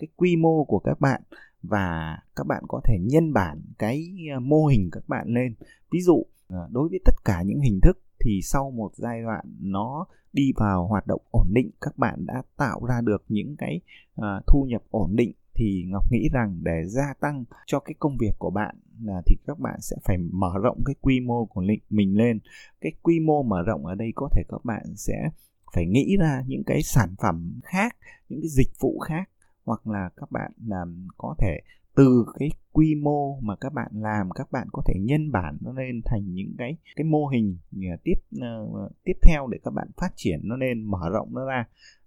cái 0.00 0.08
quy 0.16 0.36
mô 0.36 0.64
của 0.64 0.78
các 0.78 1.00
bạn 1.00 1.22
và 1.62 2.18
các 2.36 2.46
bạn 2.46 2.62
có 2.68 2.80
thể 2.84 2.98
nhân 3.00 3.32
bản 3.32 3.62
cái 3.78 4.16
ờ, 4.34 4.40
mô 4.40 4.66
hình 4.66 4.88
các 4.92 5.08
bạn 5.08 5.28
lên. 5.28 5.54
Ví 5.92 6.00
dụ 6.00 6.22
ờ, 6.48 6.68
đối 6.70 6.88
với 6.88 7.00
tất 7.04 7.14
cả 7.24 7.42
những 7.42 7.60
hình 7.60 7.80
thức 7.82 8.02
thì 8.24 8.40
sau 8.42 8.70
một 8.70 8.90
giai 8.96 9.22
đoạn 9.22 9.44
nó 9.60 10.06
đi 10.32 10.52
vào 10.56 10.86
hoạt 10.86 11.06
động 11.06 11.22
ổn 11.30 11.46
định 11.52 11.70
các 11.80 11.98
bạn 11.98 12.26
đã 12.26 12.42
tạo 12.56 12.84
ra 12.88 13.00
được 13.00 13.24
những 13.28 13.56
cái 13.58 13.80
uh, 14.20 14.24
thu 14.46 14.66
nhập 14.68 14.82
ổn 14.90 15.16
định 15.16 15.32
thì 15.54 15.84
ngọc 15.88 16.12
nghĩ 16.12 16.28
rằng 16.32 16.58
để 16.62 16.84
gia 16.86 17.14
tăng 17.20 17.44
cho 17.66 17.80
cái 17.80 17.94
công 17.98 18.16
việc 18.20 18.32
của 18.38 18.50
bạn 18.50 18.76
là 19.02 19.22
thì 19.26 19.36
các 19.46 19.58
bạn 19.58 19.80
sẽ 19.80 19.96
phải 20.04 20.16
mở 20.18 20.52
rộng 20.62 20.78
cái 20.84 20.94
quy 21.00 21.20
mô 21.20 21.44
của 21.44 21.62
mình 21.90 22.16
lên. 22.16 22.38
Cái 22.80 22.92
quy 23.02 23.20
mô 23.20 23.42
mở 23.42 23.62
rộng 23.62 23.86
ở 23.86 23.94
đây 23.94 24.12
có 24.14 24.28
thể 24.32 24.42
các 24.48 24.64
bạn 24.64 24.82
sẽ 24.96 25.30
phải 25.74 25.86
nghĩ 25.86 26.16
ra 26.20 26.42
những 26.46 26.62
cái 26.66 26.82
sản 26.82 27.14
phẩm 27.22 27.60
khác 27.64 27.96
những 28.28 28.40
cái 28.40 28.48
dịch 28.48 28.70
vụ 28.80 28.98
khác 28.98 29.30
hoặc 29.70 29.86
là 29.86 30.10
các 30.16 30.30
bạn 30.30 30.52
làm 30.66 31.08
có 31.18 31.34
thể 31.38 31.60
từ 31.96 32.26
cái 32.38 32.50
quy 32.72 32.94
mô 32.94 33.40
mà 33.40 33.56
các 33.56 33.72
bạn 33.72 33.90
làm 33.92 34.30
các 34.30 34.52
bạn 34.52 34.68
có 34.72 34.82
thể 34.86 34.94
nhân 35.00 35.32
bản 35.32 35.58
nó 35.60 35.72
lên 35.72 36.00
thành 36.04 36.34
những 36.34 36.54
cái 36.58 36.76
cái 36.96 37.04
mô 37.04 37.26
hình 37.26 37.58
à, 37.72 37.96
tiếp 38.04 38.14
uh, 38.36 38.92
tiếp 39.04 39.12
theo 39.22 39.46
để 39.46 39.58
các 39.64 39.70
bạn 39.70 39.88
phát 39.96 40.12
triển 40.16 40.40
nó 40.42 40.56
lên 40.56 40.82
mở 40.82 41.08
rộng 41.12 41.28
nó 41.34 41.44
ra. 41.44 41.64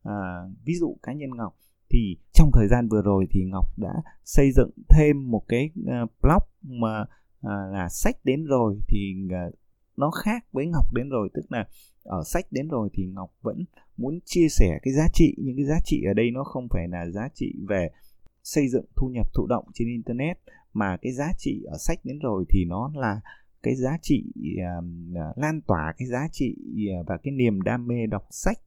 Uh, 0.10 0.58
ví 0.66 0.74
dụ 0.80 0.98
cá 1.04 1.14
nhân 1.14 1.30
ngọc 1.38 1.58
thì 1.90 2.18
trong 2.32 2.50
thời 2.54 2.68
gian 2.68 2.88
vừa 2.88 3.02
rồi 3.02 3.26
thì 3.30 3.44
ngọc 3.46 3.66
đã 3.78 3.94
xây 4.24 4.52
dựng 4.52 4.72
thêm 4.90 5.32
một 5.32 5.44
cái 5.48 5.70
uh, 5.80 6.12
blog 6.22 6.44
mà 6.82 7.02
uh, 7.02 7.74
là 7.74 7.90
sách 7.90 8.16
đến 8.24 8.46
rồi 8.46 8.80
thì 8.88 9.16
uh, 9.26 9.56
nó 9.98 10.12
khác 10.12 10.46
với 10.52 10.68
ngọc 10.68 10.94
đến 10.94 11.10
rồi. 11.10 11.30
Tức 11.34 11.46
là 11.50 11.66
ở 12.04 12.24
sách 12.26 12.46
đến 12.52 12.68
rồi 12.68 12.90
thì 12.94 13.06
ngọc 13.06 13.34
vẫn 13.42 13.66
muốn 13.98 14.20
chia 14.26 14.48
sẻ 14.50 14.80
cái 14.84 14.94
giá 14.94 15.08
trị 15.14 15.36
những 15.38 15.56
cái 15.56 15.66
giá 15.66 15.80
trị 15.86 16.04
ở 16.04 16.14
đây 16.14 16.32
nó 16.32 16.44
không 16.44 16.68
phải 16.70 16.88
là 16.88 17.10
giá 17.10 17.30
trị 17.34 17.56
về 17.68 17.90
xây 18.44 18.68
dựng 18.68 18.86
thu 18.96 19.08
nhập 19.08 19.28
thụ 19.34 19.48
động 19.48 19.66
trên 19.74 19.88
internet 19.88 20.38
mà 20.74 20.98
cái 21.02 21.12
giá 21.12 21.32
trị 21.38 21.64
ở 21.68 21.78
sách 21.78 22.00
đến 22.04 22.20
rồi 22.20 22.46
thì 22.50 22.66
nó 22.66 22.92
là 22.96 23.22
cái 23.64 23.76
giá 23.76 23.98
trị 24.02 24.24
uh, 24.52 25.38
lan 25.38 25.62
tỏa 25.62 25.94
cái 25.98 26.08
giá 26.08 26.28
trị 26.32 26.56
à, 26.90 27.04
và 27.08 27.18
cái 27.18 27.32
niềm 27.32 27.62
đam 27.62 27.88
mê 27.88 28.06
đọc 28.06 28.28
sách 28.30 28.58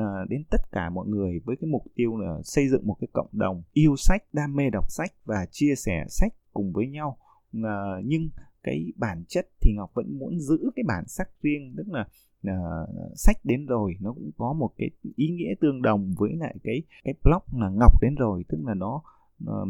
uh, 0.00 0.28
đến 0.28 0.44
tất 0.50 0.60
cả 0.72 0.90
mọi 0.90 1.06
người 1.06 1.40
với 1.44 1.56
cái 1.60 1.68
mục 1.70 1.82
tiêu 1.94 2.16
là 2.16 2.42
xây 2.42 2.68
dựng 2.68 2.86
một 2.86 2.96
cái 3.00 3.08
cộng 3.12 3.28
đồng 3.32 3.62
yêu 3.72 3.96
sách 3.96 4.22
đam 4.32 4.56
mê 4.56 4.70
đọc 4.70 4.84
sách 4.90 5.12
và 5.24 5.46
chia 5.50 5.74
sẻ 5.74 6.04
sách 6.08 6.32
cùng 6.52 6.72
với 6.72 6.86
nhau. 6.86 7.18
Uh, 7.58 7.64
nhưng 8.04 8.28
cái 8.66 8.92
bản 8.96 9.24
chất 9.28 9.48
thì 9.60 9.72
ngọc 9.76 9.90
vẫn 9.94 10.18
muốn 10.18 10.40
giữ 10.40 10.70
cái 10.76 10.84
bản 10.88 11.04
sắc 11.06 11.28
riêng 11.42 11.74
tức 11.76 11.86
là 11.88 12.08
uh, 12.50 12.88
sách 13.14 13.36
đến 13.44 13.66
rồi 13.66 13.96
nó 14.00 14.12
cũng 14.12 14.30
có 14.36 14.52
một 14.52 14.70
cái 14.78 14.90
ý 15.16 15.28
nghĩa 15.28 15.54
tương 15.60 15.82
đồng 15.82 16.14
với 16.18 16.36
lại 16.36 16.56
cái 16.64 16.82
cái 17.04 17.14
blog 17.24 17.60
là 17.60 17.70
ngọc 17.70 18.02
đến 18.02 18.14
rồi. 18.14 18.44
Tức 18.48 18.58
là 18.64 18.74
nó 18.74 19.02
uh, 19.44 19.68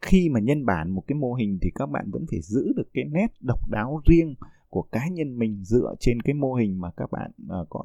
khi 0.00 0.28
mà 0.28 0.40
nhân 0.40 0.66
bản 0.66 0.90
một 0.90 1.02
cái 1.06 1.18
mô 1.18 1.34
hình 1.34 1.58
thì 1.62 1.70
các 1.74 1.86
bạn 1.86 2.10
vẫn 2.10 2.26
phải 2.30 2.40
giữ 2.40 2.72
được 2.76 2.88
cái 2.94 3.04
nét 3.04 3.26
độc 3.40 3.70
đáo 3.70 4.02
riêng 4.06 4.34
của 4.68 4.82
cá 4.82 5.08
nhân 5.08 5.38
mình 5.38 5.64
dựa 5.64 5.94
trên 6.00 6.22
cái 6.22 6.34
mô 6.34 6.54
hình 6.54 6.80
mà 6.80 6.90
các 6.90 7.10
bạn 7.12 7.30
uh, 7.60 7.66
có 7.70 7.84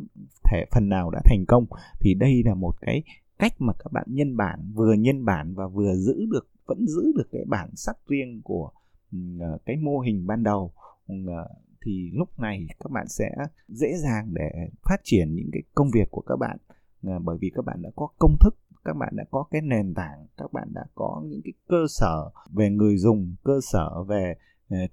thể 0.52 0.66
phần 0.72 0.90
nào 0.90 1.12
đã 1.12 1.22
thành 1.26 1.46
công. 1.48 1.66
Thì 2.00 2.14
đây 2.14 2.44
là 2.46 2.56
một 2.56 2.76
cái 2.82 3.04
cách 3.40 3.54
mà 3.60 3.74
các 3.74 3.92
bạn 3.92 4.06
nhân 4.08 4.38
bản 4.38 4.72
vừa 4.74 4.94
nhân 4.94 5.26
bản 5.26 5.54
và 5.54 5.68
vừa 5.68 5.96
giữ 5.96 6.26
được 6.32 6.48
vẫn 6.66 6.86
giữ 6.88 7.12
được 7.16 7.28
cái 7.32 7.46
bản 7.48 7.70
sắc 7.76 7.98
riêng 8.08 8.42
của 8.44 8.66
uh, 8.66 8.85
Ờ, 9.40 9.58
cái 9.66 9.78
mô 9.78 10.00
hình 10.00 10.28
ban 10.28 10.44
đầu 10.44 10.72
ờ, 11.08 11.48
thì 11.86 12.12
lúc 12.14 12.40
này 12.40 12.68
các 12.80 12.92
bạn 12.92 13.08
sẽ 13.08 13.30
dễ 13.68 13.88
dàng 13.98 14.34
để 14.34 14.70
phát 14.90 15.02
triển 15.04 15.36
những 15.36 15.50
cái 15.52 15.62
công 15.76 15.88
việc 15.94 16.08
của 16.12 16.22
các 16.22 16.36
bạn. 16.36 16.58
Ờ, 17.04 17.20
bởi 17.20 17.38
vì 17.42 17.52
các 17.56 17.66
bạn 17.66 17.82
đã 17.82 17.90
có 17.96 18.08
công 18.20 18.36
thức, 18.40 18.56
các 18.86 18.94
bạn 18.94 19.14
đã 19.16 19.24
có 19.32 19.44
cái 19.52 19.62
nền 19.62 19.94
tảng, 19.94 20.28
các 20.38 20.54
bạn 20.54 20.68
đã 20.74 20.86
có 20.96 21.22
những 21.26 21.42
cái 21.44 21.54
cơ 21.68 21.86
sở 21.90 22.30
về 22.54 22.70
người 22.70 22.98
dùng, 22.98 23.36
cơ 23.44 23.60
sở 23.72 24.04
về 24.04 24.36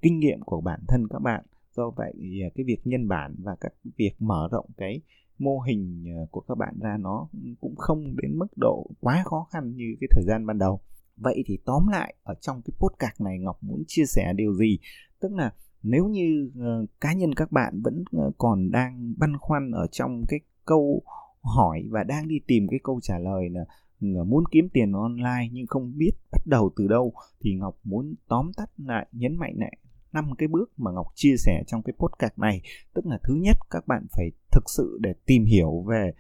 kinh 0.03 0.19
nghiệm 0.19 0.41
của 0.41 0.61
bản 0.61 0.81
thân 0.89 1.09
các 1.09 1.19
bạn. 1.19 1.45
Do 1.77 1.91
vậy 1.91 2.13
cái 2.55 2.65
việc 2.65 2.81
nhân 2.85 3.09
bản 3.09 3.35
và 3.39 3.57
các 3.61 3.73
việc 3.97 4.13
mở 4.19 4.49
rộng 4.53 4.67
cái 4.77 5.01
mô 5.39 5.61
hình 5.61 6.05
của 6.31 6.41
các 6.41 6.59
bạn 6.59 6.79
ra 6.81 6.97
nó 7.01 7.29
cũng 7.61 7.77
không 7.77 8.17
đến 8.23 8.39
mức 8.39 8.47
độ 8.57 8.91
quá 9.01 9.23
khó 9.25 9.47
khăn 9.51 9.77
như 9.77 9.97
cái 10.01 10.09
thời 10.11 10.25
gian 10.27 10.47
ban 10.47 10.59
đầu 10.59 10.81
vậy 11.17 11.45
thì 11.47 11.59
tóm 11.65 11.89
lại 11.89 12.15
ở 12.23 12.35
trong 12.41 12.63
cái 12.63 12.75
podcast 12.79 13.21
này 13.21 13.39
ngọc 13.39 13.59
muốn 13.63 13.83
chia 13.87 14.05
sẻ 14.07 14.33
điều 14.37 14.55
gì? 14.55 14.79
Tức 15.21 15.33
là 15.33 15.53
nếu 15.83 16.09
như 16.09 16.51
uh, 16.59 16.91
cá 17.01 17.13
nhân 17.13 17.35
các 17.35 17.53
bạn 17.53 17.81
vẫn 17.83 18.05
uh, 18.17 18.35
còn 18.39 18.71
đang 18.71 19.15
băn 19.19 19.39
khoăn 19.39 19.71
ở 19.71 19.87
trong 19.87 20.23
cái 20.29 20.41
câu 20.65 21.03
hỏi 21.43 21.83
và 21.91 22.05
đang 22.05 22.29
đi 22.29 22.41
tìm 22.47 22.67
cái 22.71 22.81
câu 22.83 23.01
trả 23.03 23.19
lời 23.19 23.49
là 23.51 23.65
ờ, 24.01 24.25
muốn 24.25 24.45
kiếm 24.51 24.69
tiền 24.73 24.93
online 24.93 25.49
nhưng 25.53 25.67
không 25.67 25.93
biết 25.97 26.11
bắt 26.33 26.47
đầu 26.47 26.71
từ 26.77 26.89
đâu 26.89 27.13
thì 27.41 27.55
ngọc 27.55 27.79
muốn 27.85 28.15
tóm 28.29 28.51
tắt 28.57 28.71
lại 28.77 29.07
nhấn 29.13 29.37
mạnh 29.37 29.55
lại 29.57 29.79
năm 30.13 30.31
cái 30.39 30.49
bước 30.49 30.73
mà 30.77 30.91
ngọc 30.91 31.07
chia 31.15 31.37
sẻ 31.37 31.63
trong 31.67 31.83
cái 31.83 31.95
podcast 31.99 32.39
này. 32.39 32.63
Tức 32.95 33.07
là 33.07 33.19
thứ 33.23 33.35
nhất 33.35 33.57
các 33.71 33.87
bạn 33.87 34.07
phải 34.13 34.31
thực 34.53 34.65
sự 34.77 34.99
để 35.01 35.15
tìm 35.27 35.45
hiểu 35.45 35.85
về 35.89 36.13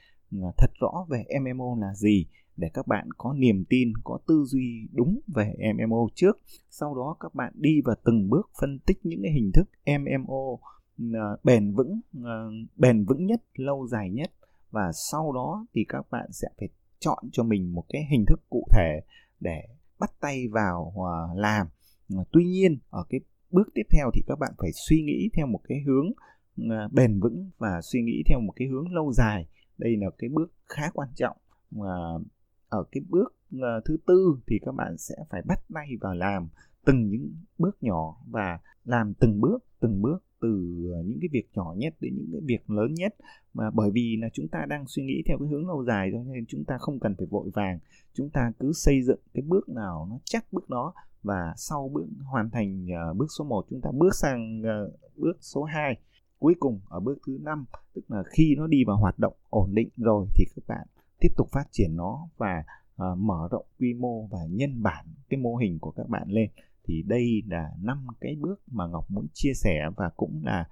thật 0.58 0.70
rõ 0.80 1.06
về 1.08 1.24
mmo 1.40 1.76
là 1.80 1.94
gì 1.94 2.26
để 2.56 2.68
các 2.74 2.86
bạn 2.86 3.08
có 3.18 3.32
niềm 3.32 3.64
tin, 3.68 3.92
có 4.04 4.18
tư 4.26 4.44
duy 4.46 4.88
đúng 4.92 5.20
về 5.34 5.54
MMO 5.74 6.08
trước. 6.14 6.38
Sau 6.70 6.94
đó 6.94 7.16
các 7.20 7.34
bạn 7.34 7.52
đi 7.56 7.80
và 7.84 7.94
từng 8.04 8.30
bước 8.30 8.50
phân 8.60 8.78
tích 8.86 8.98
những 9.02 9.20
cái 9.22 9.32
hình 9.32 9.50
thức 9.54 9.70
MMO 9.86 10.58
ờ, 10.98 11.36
bền 11.44 11.74
vững, 11.74 12.00
ờ, 12.24 12.50
bền 12.76 13.04
vững 13.04 13.26
nhất, 13.26 13.42
lâu 13.54 13.86
dài 13.86 14.10
nhất 14.10 14.32
và 14.70 14.92
sau 14.92 15.32
đó 15.32 15.66
thì 15.74 15.84
các 15.88 16.10
bạn 16.10 16.32
sẽ 16.32 16.48
phải 16.58 16.68
chọn 16.98 17.24
cho 17.32 17.42
mình 17.42 17.74
một 17.74 17.84
cái 17.88 18.02
hình 18.10 18.24
thức 18.28 18.40
cụ 18.50 18.66
thể 18.72 19.00
để 19.40 19.62
bắt 19.98 20.10
tay 20.20 20.48
vào 20.48 20.92
ờ, 20.96 21.40
làm. 21.40 21.66
Tuy 22.32 22.44
nhiên 22.44 22.78
ở 22.90 23.04
cái 23.08 23.20
bước 23.50 23.68
tiếp 23.74 23.82
theo 23.90 24.10
thì 24.14 24.22
các 24.26 24.38
bạn 24.38 24.52
phải 24.58 24.70
suy 24.88 25.02
nghĩ 25.02 25.30
theo 25.36 25.46
một 25.46 25.60
cái 25.68 25.80
hướng 25.86 26.12
bền 26.92 27.20
vững 27.20 27.50
và 27.58 27.80
suy 27.82 28.02
nghĩ 28.02 28.22
theo 28.26 28.40
một 28.40 28.52
cái 28.56 28.68
hướng 28.68 28.92
lâu 28.92 29.12
dài 29.12 29.46
đây 29.78 29.96
là 29.96 30.06
cái 30.18 30.30
bước 30.32 30.52
khá 30.68 30.90
quan 30.94 31.08
trọng 31.14 31.36
mà 31.70 31.92
ở 32.72 32.84
cái 32.92 33.02
bước 33.08 33.34
ờ, 33.60 33.80
thứ 33.84 33.96
tư 34.06 34.38
thì 34.46 34.58
các 34.62 34.72
bạn 34.74 34.98
sẽ 34.98 35.14
phải 35.30 35.42
bắt 35.46 35.58
tay 35.74 35.88
vào 36.00 36.14
làm 36.14 36.48
từng 36.84 37.08
những 37.08 37.34
bước 37.58 37.76
nhỏ 37.82 38.16
và 38.30 38.58
làm 38.84 39.14
từng 39.14 39.40
bước 39.40 39.58
từng 39.80 40.02
bước 40.02 40.18
từ 40.40 40.48
ờ, 40.94 41.02
những 41.02 41.18
cái 41.20 41.28
việc 41.32 41.48
nhỏ 41.54 41.74
nhất 41.76 41.94
đến 42.00 42.14
những 42.16 42.28
cái 42.32 42.40
việc 42.44 42.70
lớn 42.70 42.94
nhất. 42.94 43.14
Mà 43.54 43.70
bởi 43.70 43.90
vì 43.90 44.16
là 44.20 44.28
chúng 44.32 44.48
ta 44.48 44.66
đang 44.68 44.86
suy 44.86 45.02
nghĩ 45.02 45.22
theo 45.26 45.38
cái 45.38 45.48
hướng 45.48 45.66
lâu 45.66 45.84
dài 45.84 46.10
cho 46.12 46.18
nên 46.22 46.44
chúng 46.48 46.64
ta 46.64 46.78
không 46.78 47.00
cần 47.00 47.14
phải 47.18 47.26
vội 47.26 47.50
vàng. 47.54 47.78
Chúng 48.14 48.30
ta 48.30 48.52
cứ 48.58 48.72
xây 48.72 49.02
dựng 49.02 49.20
cái 49.34 49.42
bước 49.46 49.68
nào 49.68 50.06
nó 50.10 50.18
chắc 50.24 50.52
bước 50.52 50.70
đó 50.70 50.94
và 51.22 51.54
sau 51.56 51.90
bước 51.92 52.06
hoàn 52.24 52.50
thành 52.50 52.86
uh, 53.10 53.16
bước 53.16 53.26
số 53.38 53.44
1 53.44 53.66
chúng 53.70 53.80
ta 53.80 53.90
bước 53.92 54.14
sang 54.14 54.62
uh, 54.62 55.16
bước 55.16 55.36
số 55.40 55.64
2 55.64 55.96
cuối 56.38 56.54
cùng 56.60 56.80
ở 56.88 57.00
bước 57.00 57.18
thứ 57.26 57.38
năm. 57.42 57.64
Tức 57.94 58.02
là 58.08 58.22
khi 58.30 58.54
nó 58.58 58.66
đi 58.66 58.84
vào 58.84 58.96
hoạt 58.96 59.18
động 59.18 59.34
ổn 59.50 59.74
định 59.74 59.88
rồi 59.96 60.26
thì 60.34 60.44
các 60.56 60.64
bạn 60.66 60.86
tiếp 61.22 61.32
tục 61.36 61.48
phát 61.52 61.64
triển 61.70 61.96
nó 61.96 62.28
và 62.36 62.64
uh, 62.94 63.18
mở 63.18 63.48
rộng 63.50 63.66
quy 63.78 63.94
mô 63.94 64.26
và 64.26 64.38
nhân 64.50 64.82
bản 64.82 65.06
cái 65.28 65.40
mô 65.40 65.56
hình 65.56 65.78
của 65.78 65.90
các 65.90 66.08
bạn 66.08 66.28
lên. 66.28 66.50
Thì 66.84 67.02
đây 67.02 67.42
là 67.46 67.70
năm 67.82 68.06
cái 68.20 68.36
bước 68.40 68.60
mà 68.66 68.86
Ngọc 68.86 69.10
muốn 69.10 69.26
chia 69.32 69.52
sẻ 69.54 69.90
và 69.96 70.10
cũng 70.16 70.42
là 70.44 70.68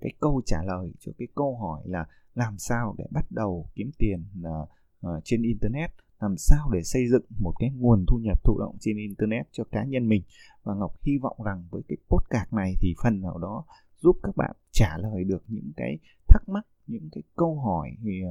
cái 0.00 0.12
câu 0.20 0.42
trả 0.46 0.62
lời 0.62 0.92
cho 1.00 1.12
cái 1.18 1.28
câu 1.34 1.56
hỏi 1.56 1.82
là 1.84 2.06
làm 2.34 2.58
sao 2.58 2.94
để 2.98 3.04
bắt 3.10 3.24
đầu 3.30 3.66
kiếm 3.74 3.90
tiền 3.98 4.24
uh, 4.40 4.68
uh, 5.06 5.24
trên 5.24 5.42
internet? 5.42 5.90
Làm 6.20 6.34
sao 6.38 6.70
để 6.72 6.82
xây 6.82 7.08
dựng 7.08 7.24
một 7.38 7.52
cái 7.58 7.70
nguồn 7.70 8.04
thu 8.08 8.18
nhập 8.18 8.44
thụ 8.44 8.58
động 8.58 8.76
trên 8.80 8.96
internet 8.96 9.46
cho 9.52 9.64
cá 9.64 9.84
nhân 9.84 10.08
mình? 10.08 10.22
Và 10.62 10.74
Ngọc 10.74 11.02
hy 11.02 11.18
vọng 11.18 11.36
rằng 11.44 11.64
với 11.70 11.82
cái 11.88 11.96
podcast 12.08 12.52
này 12.52 12.74
thì 12.80 12.94
phần 13.02 13.20
nào 13.20 13.38
đó 13.38 13.64
giúp 14.00 14.16
các 14.22 14.36
bạn 14.36 14.56
trả 14.70 14.98
lời 14.98 15.24
được 15.24 15.42
những 15.48 15.72
cái 15.76 15.98
thắc 16.28 16.48
mắc 16.48 16.66
những 16.86 17.08
cái 17.12 17.22
câu 17.36 17.60
hỏi 17.60 17.90
thì 18.02 18.22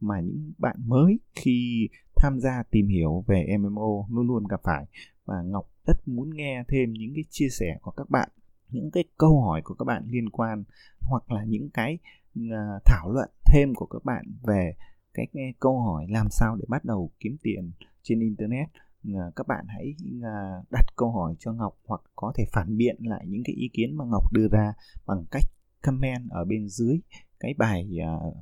mà 0.00 0.20
những 0.20 0.52
bạn 0.58 0.76
mới 0.86 1.18
khi 1.34 1.88
tham 2.16 2.40
gia 2.40 2.62
tìm 2.70 2.88
hiểu 2.88 3.24
về 3.26 3.56
MMO 3.58 4.06
luôn 4.10 4.26
luôn 4.26 4.44
gặp 4.46 4.60
phải. 4.64 4.84
Và 5.24 5.42
Ngọc 5.42 5.70
rất 5.86 6.08
muốn 6.08 6.30
nghe 6.34 6.64
thêm 6.68 6.92
những 6.92 7.12
cái 7.14 7.24
chia 7.30 7.48
sẻ 7.48 7.78
của 7.82 7.90
các 7.90 8.10
bạn 8.10 8.28
những 8.70 8.90
cái 8.90 9.04
câu 9.18 9.42
hỏi 9.42 9.62
của 9.64 9.74
các 9.74 9.84
bạn 9.84 10.04
liên 10.06 10.30
quan 10.30 10.64
hoặc 11.00 11.32
là 11.32 11.44
những 11.44 11.70
cái 11.70 11.98
à, 12.34 12.78
thảo 12.84 13.12
luận 13.12 13.30
thêm 13.46 13.74
của 13.74 13.86
các 13.86 14.04
bạn 14.04 14.24
về 14.42 14.74
cái, 15.14 15.26
câu 15.60 15.80
hỏi 15.80 16.06
làm 16.08 16.26
sao 16.30 16.56
để 16.56 16.64
bắt 16.68 16.84
đầu 16.84 17.10
kiếm 17.20 17.36
tiền 17.42 17.72
trên 18.02 18.20
internet. 18.20 18.68
À, 19.14 19.30
các 19.36 19.46
bạn 19.48 19.64
hãy 19.68 19.94
à, 20.22 20.62
đặt 20.70 20.84
câu 20.96 21.10
hỏi 21.10 21.34
cho 21.38 21.52
Ngọc 21.52 21.78
hoặc 21.86 22.00
có 22.16 22.32
thể 22.36 22.44
phản 22.52 22.76
biện 22.76 22.96
lại 23.00 23.24
những 23.28 23.42
cái 23.44 23.54
ý 23.54 23.70
kiến 23.72 23.96
mà 23.96 24.04
Ngọc 24.04 24.32
đưa 24.32 24.48
ra 24.48 24.72
bằng 25.06 25.24
cách 25.30 25.44
comment 25.82 26.30
ở 26.30 26.44
bên 26.44 26.68
dưới 26.68 27.00
cái 27.40 27.54
bài 27.58 27.88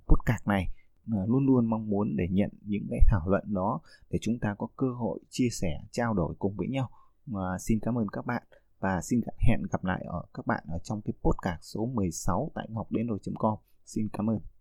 podcast 0.06 0.46
này. 0.46 0.68
Ờ, 1.12 1.26
luôn 1.26 1.46
luôn 1.46 1.66
mong 1.66 1.90
muốn 1.90 2.16
để 2.16 2.28
nhận 2.30 2.50
những 2.60 2.86
cái 2.90 3.00
thảo 3.10 3.28
luận 3.28 3.44
đó 3.46 3.80
để 4.10 4.18
chúng 4.22 4.38
ta 4.38 4.54
có 4.58 4.66
cơ 4.76 4.92
hội 4.92 5.20
chia 5.30 5.48
sẻ 5.52 5.80
trao 5.90 6.14
đổi 6.14 6.34
cùng 6.38 6.54
với 6.56 6.68
nhau. 6.68 6.88
À, 7.34 7.58
xin 7.60 7.78
cảm 7.82 7.98
ơn 7.98 8.06
các 8.08 8.26
bạn 8.26 8.42
và 8.80 9.00
xin 9.02 9.20
hẹn 9.38 9.62
gặp 9.72 9.84
lại 9.84 10.04
ở 10.08 10.24
các 10.34 10.46
bạn 10.46 10.64
ở 10.68 10.78
trong 10.78 11.02
cái 11.02 11.14
podcast 11.22 11.62
số 11.62 11.86
16 11.86 12.50
tại 12.54 12.66
ngọc 12.70 12.92
đến 12.92 13.06
rồi.com 13.06 13.58
xin 13.84 14.08
cảm 14.12 14.30
ơn. 14.30 14.53